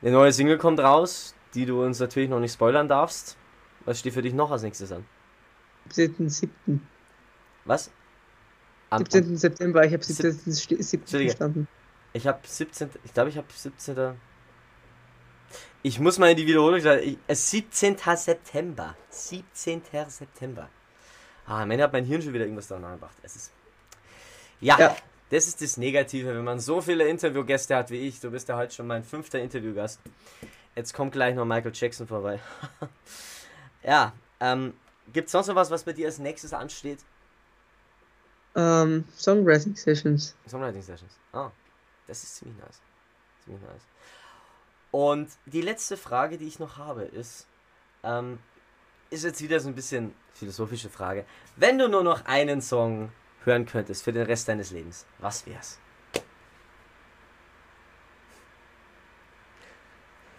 [0.03, 3.37] Eine neue Single kommt raus, die du uns natürlich noch nicht spoilern darfst.
[3.85, 5.07] Was steht für dich noch als nächstes an?
[5.91, 6.81] 17.7.
[7.65, 7.91] Was?
[8.91, 9.25] Am, 17.
[9.25, 10.33] Am, September, ich habe 17.
[10.83, 11.21] 17.
[11.21, 11.69] verstanden.
[12.13, 12.91] Ich habe 17.
[13.05, 14.15] Ich glaube, ich habe 17.
[15.83, 17.19] Ich muss mal in die Wiederholung sagen.
[17.29, 17.97] 17.
[17.97, 18.97] Äh, September.
[19.11, 19.83] 17.
[20.09, 20.69] September.
[21.47, 23.17] Ah, am Ende hat mein Hirn schon wieder irgendwas da nachgebracht.
[23.23, 23.53] Es ist.
[24.61, 24.97] Ja, ja,
[25.31, 28.21] das ist das Negative, wenn man so viele Interviewgäste hat wie ich.
[28.21, 30.01] Du bist ja heute schon mein fünfter Interviewgast.
[30.75, 32.41] Jetzt kommt gleich noch Michael Jackson vorbei.
[33.83, 34.75] Ja, ähm,
[35.13, 36.99] gibt es sonst noch was, was bei dir als nächstes ansteht?
[38.57, 40.35] Ähm, Songwriting Sessions.
[40.49, 41.13] Songwriting Sessions.
[41.33, 41.53] Ah,
[42.09, 42.81] das ist ziemlich nice.
[43.45, 43.83] Ziemlich nice.
[44.91, 47.47] Und die letzte Frage, die ich noch habe, ist,
[48.03, 48.41] ähm,
[49.11, 51.25] ist jetzt wieder so ein bisschen philosophische Frage.
[51.55, 53.13] Wenn du nur noch einen Song
[53.47, 55.79] hören könntest für den Rest deines Lebens, was wär's?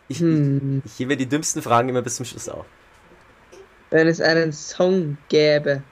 [0.09, 0.81] Ich, hm.
[0.85, 2.65] ich, ich hebe die dümmsten Fragen immer bis zum Schluss auf.
[3.89, 5.83] Wenn es einen Song gäbe.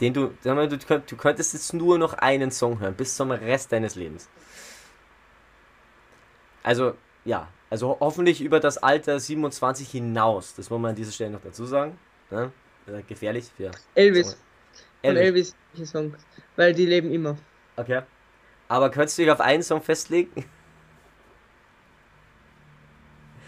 [0.00, 3.96] Den du, du, du könntest jetzt nur noch einen Song hören, bis zum Rest deines
[3.96, 4.28] Lebens.
[6.62, 6.94] Also,
[7.24, 10.54] ja, also hoffentlich über das Alter 27 hinaus.
[10.54, 11.98] Das muss man an dieser Stelle noch dazu sagen.
[12.30, 12.50] Ne?
[13.06, 13.70] Gefährlich für.
[13.94, 14.36] Elvis.
[15.04, 16.18] Von Elvis, Elvis Songs.
[16.56, 17.36] Weil die leben immer.
[17.76, 18.02] Okay.
[18.68, 20.30] Aber könntest du dich auf einen Song festlegen?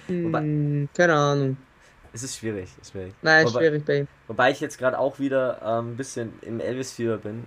[0.07, 1.57] Hm, keine Ahnung.
[2.13, 3.15] Es ist schwierig, ist schwierig.
[3.23, 4.09] Nein, wobei, schwierig bei ihm.
[4.27, 7.45] Wobei ich jetzt gerade auch wieder ähm, ein bisschen im Elvis-Fieber bin.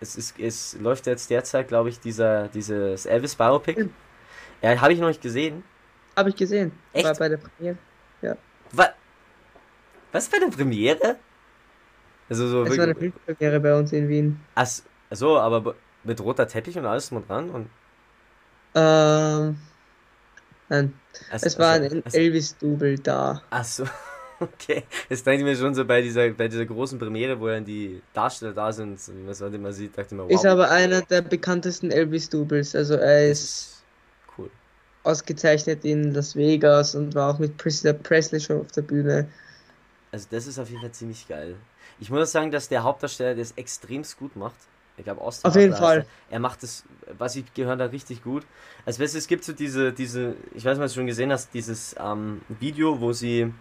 [0.00, 3.84] Es, ist, es läuft jetzt derzeit, glaube ich, dieser, dieses Elvis-Biopic.
[3.84, 3.94] Mhm.
[4.62, 5.64] Ja, habe ich noch nicht gesehen.
[6.16, 6.72] Habe ich gesehen.
[6.92, 7.04] Echt?
[7.04, 7.76] War bei der Premiere.
[8.22, 8.36] Ja.
[8.72, 8.90] Was?
[10.12, 11.16] Was bei der Premiere?
[12.28, 14.40] Also so es war eine Filmpremiere bei uns in Wien.
[14.54, 14.68] Ach
[15.10, 15.74] so, aber
[16.04, 17.68] mit roter Teppich und alles dran und.
[18.74, 19.56] Ähm.
[20.68, 20.92] Nein.
[21.30, 23.42] Also, es war also, ein Elvis-Double da.
[23.50, 23.84] Achso,
[24.40, 24.84] okay.
[25.08, 28.02] Jetzt denke ich mir schon so bei dieser, bei dieser großen Premiere, wo dann die
[28.12, 30.30] Darsteller da sind, wie man immer sieht, dachte ich mir, wow.
[30.30, 32.74] Ist aber einer der bekanntesten Elvis-Doubles.
[32.74, 33.82] Also er ist, ist
[34.36, 34.50] cool.
[35.04, 39.28] ausgezeichnet in Las Vegas und war auch mit Priscilla Presley schon auf der Bühne.
[40.10, 41.54] Also das ist auf jeden Fall ziemlich geil.
[41.98, 44.56] Ich muss sagen, dass der Hauptdarsteller das extremst gut macht.
[44.98, 45.50] Ich glaube, Austin.
[45.50, 46.06] Auf jeden Fall.
[46.30, 46.84] Er macht das,
[47.18, 48.46] was ich gehört habe, richtig gut.
[48.84, 51.52] Als weißt es gibt so diese, diese, ich weiß nicht, ob du schon gesehen hast,
[51.52, 53.52] dieses ähm, Video, wo sie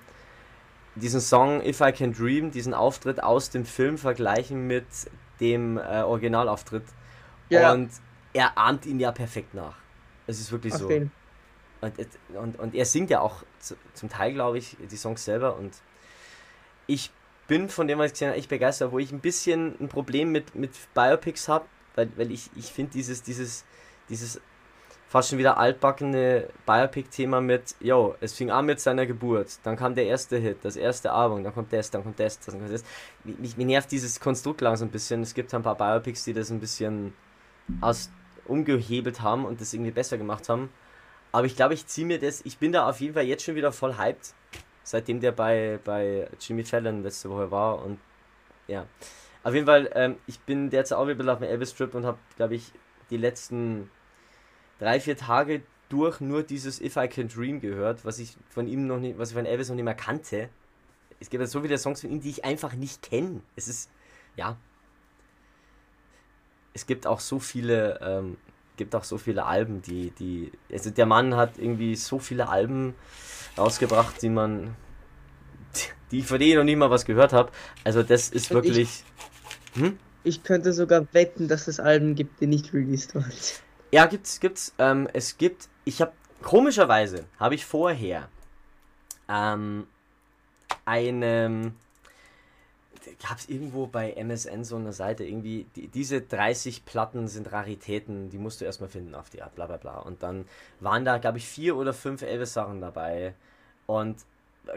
[0.96, 4.86] diesen Song If I Can Dream, diesen Auftritt aus dem Film vergleichen mit
[5.42, 6.86] dem äh, Originalauftritt.
[7.50, 7.74] Ja.
[7.74, 7.92] Und
[8.34, 9.76] er ahmt ihn ja perfekt nach.
[10.28, 10.88] Es ist wirklich Auf so.
[10.88, 11.94] Und,
[12.34, 13.44] und, und er singt ja auch
[13.94, 15.58] zum Teil, glaube ich, die Songs selber.
[15.58, 15.74] Und
[16.88, 17.12] ich
[17.48, 20.32] bin von dem, was ich gesehen habe, echt begeistert, wo ich ein bisschen ein Problem
[20.32, 21.66] mit, mit Biopics habe,
[21.96, 23.66] weil, weil ich, ich finde dieses, dieses,
[24.10, 24.42] dieses
[25.08, 29.96] fast schon wieder altbackene Biopic-Thema mit, yo, es fing an mit seiner Geburt, dann kam
[29.96, 32.84] der erste Hit, das erste Album, dann kommt das, dann kommt das, dann kommt das.
[33.24, 35.22] Mich, mich nervt dieses Konstrukt langsam ein bisschen.
[35.22, 37.14] Es gibt ein paar Biopics, die das ein bisschen
[37.82, 38.10] aus,
[38.46, 40.70] umgehebelt haben und das irgendwie besser gemacht haben.
[41.32, 43.56] Aber ich glaube, ich ziehe mir das, ich bin da auf jeden Fall jetzt schon
[43.56, 44.34] wieder voll hyped,
[44.86, 48.00] seitdem der bei, bei Jimmy Fallon letzte Woche war und
[48.68, 48.86] ja.
[49.44, 52.56] Auf jeden Fall, ähm, ich bin derzeit auch wieder auf dem Elvis-Trip und habe, glaube
[52.56, 52.72] ich,
[53.10, 53.92] die letzten
[54.80, 58.88] drei, vier Tage durch nur dieses If I Can Dream gehört, was ich von ihm
[58.88, 60.50] noch nicht, was ich von Elvis noch nicht mehr kannte.
[61.20, 63.42] Es gibt ja so viele Songs von ihm, die ich einfach nicht kenne.
[63.56, 63.90] Es ist,
[64.36, 64.58] ja.
[66.74, 68.38] Es gibt auch so viele, ähm,
[68.78, 72.96] gibt auch so viele Alben, die, die, also der Mann hat irgendwie so viele Alben
[73.58, 74.76] rausgebracht, die man,
[76.12, 77.52] die ich von denen noch nie mal was gehört habe.
[77.84, 79.04] Also das ist Und wirklich.
[79.74, 79.98] Ich, hm?
[80.24, 83.32] ich könnte sogar wetten, dass es Alben gibt, die nicht released waren.
[83.92, 84.74] Ja, gibt's, gibt's.
[84.78, 88.28] Ähm, es gibt, ich habe komischerweise habe ich vorher
[89.30, 89.88] ähm,
[90.86, 91.74] eine
[93.28, 98.30] gab es irgendwo bei MSN so eine Seite, irgendwie, die, diese 30 Platten sind Raritäten,
[98.30, 99.98] die musst du erstmal finden auf die Art, bla bla bla.
[100.00, 100.46] Und dann
[100.80, 103.34] waren da, glaube ich, vier oder fünf Elvis-Sachen dabei.
[103.86, 104.18] Und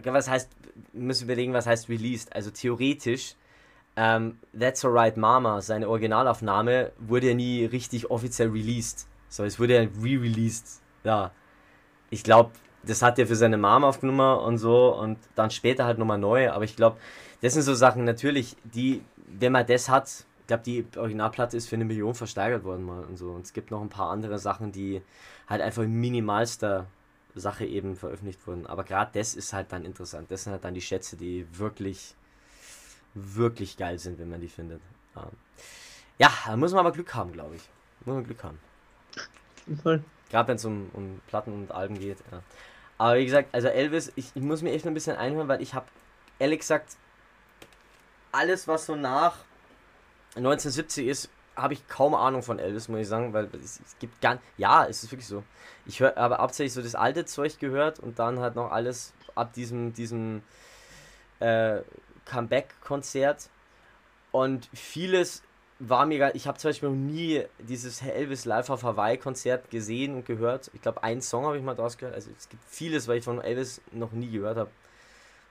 [0.04, 0.50] was heißt,
[0.92, 2.34] müssen wir überlegen, was heißt released?
[2.34, 3.34] Also theoretisch,
[3.96, 9.06] ähm, That's Alright Mama, seine Originalaufnahme, wurde ja nie richtig offiziell released.
[9.28, 10.80] So, es wurde ja re-released.
[11.04, 11.32] Ja.
[12.10, 12.52] Ich glaube,
[12.82, 16.50] das hat er für seine Mom aufgenommen und so und dann später halt nochmal neu.
[16.50, 16.98] Aber ich glaube,
[17.40, 21.68] das sind so Sachen natürlich, die, wenn man das hat, ich glaube, die Originalplatte ist
[21.68, 23.30] für eine Million versteigert worden mal und so.
[23.30, 25.02] Und es gibt noch ein paar andere Sachen, die
[25.46, 26.86] halt einfach in minimalster
[27.34, 28.66] Sache eben veröffentlicht wurden.
[28.66, 30.30] Aber gerade das ist halt dann interessant.
[30.30, 32.14] Das sind halt dann die Schätze, die wirklich,
[33.14, 34.80] wirklich geil sind, wenn man die findet.
[35.16, 35.22] Ähm,
[36.18, 37.62] ja, da muss man aber Glück haben, glaube ich.
[38.04, 38.58] Muss man Glück haben.
[39.82, 40.02] Voll.
[40.30, 42.18] Gerade wenn es um, um Platten und Alben geht.
[42.30, 42.42] Ja.
[42.98, 45.74] Aber wie gesagt, also Elvis, ich, ich muss mir echt ein bisschen einhören, weil ich
[45.74, 45.86] habe
[46.38, 46.96] ehrlich gesagt
[48.32, 49.36] alles, was so nach
[50.36, 54.20] 1970 ist, habe ich kaum Ahnung von Elvis, muss ich sagen, weil es, es gibt
[54.20, 55.42] gar ja, es ist wirklich so.
[55.86, 59.52] Ich höre aber hauptsächlich so das alte Zeug gehört und dann halt noch alles ab
[59.54, 60.42] diesem diesem
[61.40, 61.80] äh,
[62.26, 63.48] Comeback-Konzert
[64.30, 65.42] und vieles
[65.78, 66.30] war mega.
[66.34, 70.70] Ich habe zum Beispiel noch nie dieses Elvis Live auf Hawaii Konzert gesehen und gehört.
[70.74, 72.14] Ich glaube, einen Song habe ich mal draus gehört.
[72.14, 74.70] Also es gibt vieles, weil ich von Elvis noch nie gehört habe.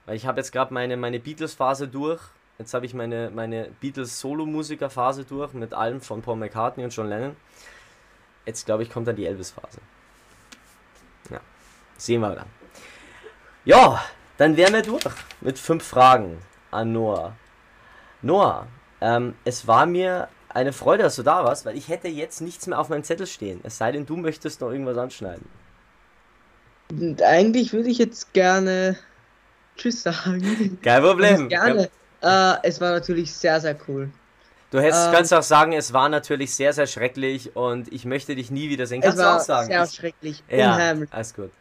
[0.06, 2.22] Weil ich habe jetzt gerade meine, meine Beatles-Phase durch.
[2.58, 7.36] Jetzt habe ich meine, meine Beatles-Solo-Musiker-Phase durch mit allem von Paul McCartney und John Lennon.
[8.46, 9.80] Jetzt glaube ich, kommt dann die Elvis-Phase.
[11.30, 11.40] Ja,
[11.98, 12.48] sehen wir dann.
[13.66, 14.04] Ja,
[14.38, 15.04] dann wären wir durch
[15.42, 17.36] mit fünf Fragen an Noah.
[18.22, 18.68] Noah,
[19.02, 22.68] ähm, es war mir eine Freude, dass du da warst, weil ich hätte jetzt nichts
[22.68, 23.60] mehr auf meinem Zettel stehen.
[23.64, 25.46] Es sei denn, du möchtest noch irgendwas anschneiden.
[26.90, 28.98] Und eigentlich würde ich jetzt gerne
[29.76, 30.80] Tschüss sagen.
[30.82, 31.50] Kein Problem.
[31.50, 31.90] Gerne.
[32.22, 34.10] Äh, es war natürlich sehr, sehr cool.
[34.70, 38.36] Du hättest, ähm, kannst auch sagen, es war natürlich sehr, sehr schrecklich und ich möchte
[38.36, 39.02] dich nie wieder sehen.
[39.02, 39.68] Kannst es war du auch sagen?
[39.68, 40.44] Sehr schrecklich.
[40.50, 41.10] Ja, unheimlich.
[41.14, 41.52] alles gut.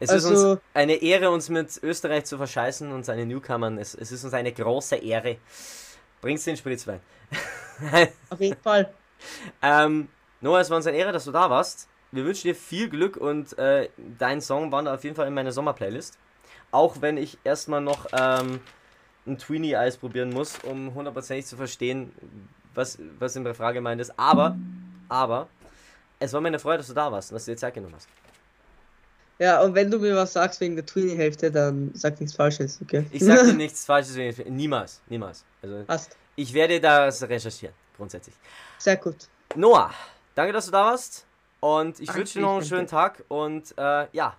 [0.00, 3.78] Es also, ist uns eine Ehre, uns mit Österreich zu verscheißen und seine Newcomern.
[3.78, 5.36] Es, es ist uns eine große Ehre.
[6.20, 7.00] Bringst den Spritzwein.
[8.28, 8.92] Auf jeden Fall.
[9.62, 10.08] ähm,
[10.40, 11.88] Noah, es war uns eine Ehre, dass du da warst.
[12.12, 15.52] Wir wünschen dir viel Glück und äh, dein Song wandert auf jeden Fall in meine
[15.52, 16.18] Sommerplaylist.
[16.72, 18.60] Auch wenn ich erstmal noch ähm,
[19.26, 22.12] ein Tweenie-Eis probieren muss, um hundertprozentig zu verstehen,
[22.74, 24.18] was, was in der Frage gemeint ist.
[24.18, 24.56] Aber,
[25.08, 25.48] aber,
[26.18, 27.94] es war mir eine Freude, dass du da warst und dass du dir Zeit genommen
[27.94, 28.08] hast.
[29.40, 33.06] Ja, und wenn du mir was sagst wegen der Tweenie-Hälfte, dann sag nichts Falsches, okay?
[33.10, 35.46] Ich sag dir nichts Falsches, niemals, niemals.
[35.62, 36.14] Also, Passt.
[36.36, 38.34] Ich werde das recherchieren, grundsätzlich.
[38.76, 39.16] Sehr gut.
[39.56, 39.92] Noah,
[40.34, 41.24] danke, dass du da warst.
[41.60, 43.24] Und ich wünsche dir noch einen schönen Tag.
[43.28, 44.36] Und äh, ja,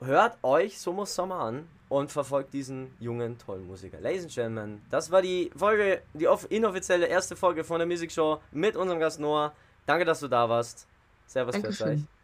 [0.00, 4.00] hört euch Sommer Sommer an und verfolgt diesen jungen, tollen Musiker.
[4.00, 8.40] Ladies and Gentlemen, das war die Folge, die inoffizielle erste Folge von der Music Show
[8.52, 9.52] mit unserem Gast Noah.
[9.84, 10.86] Danke, dass du da warst.
[11.26, 12.00] Servus für euch.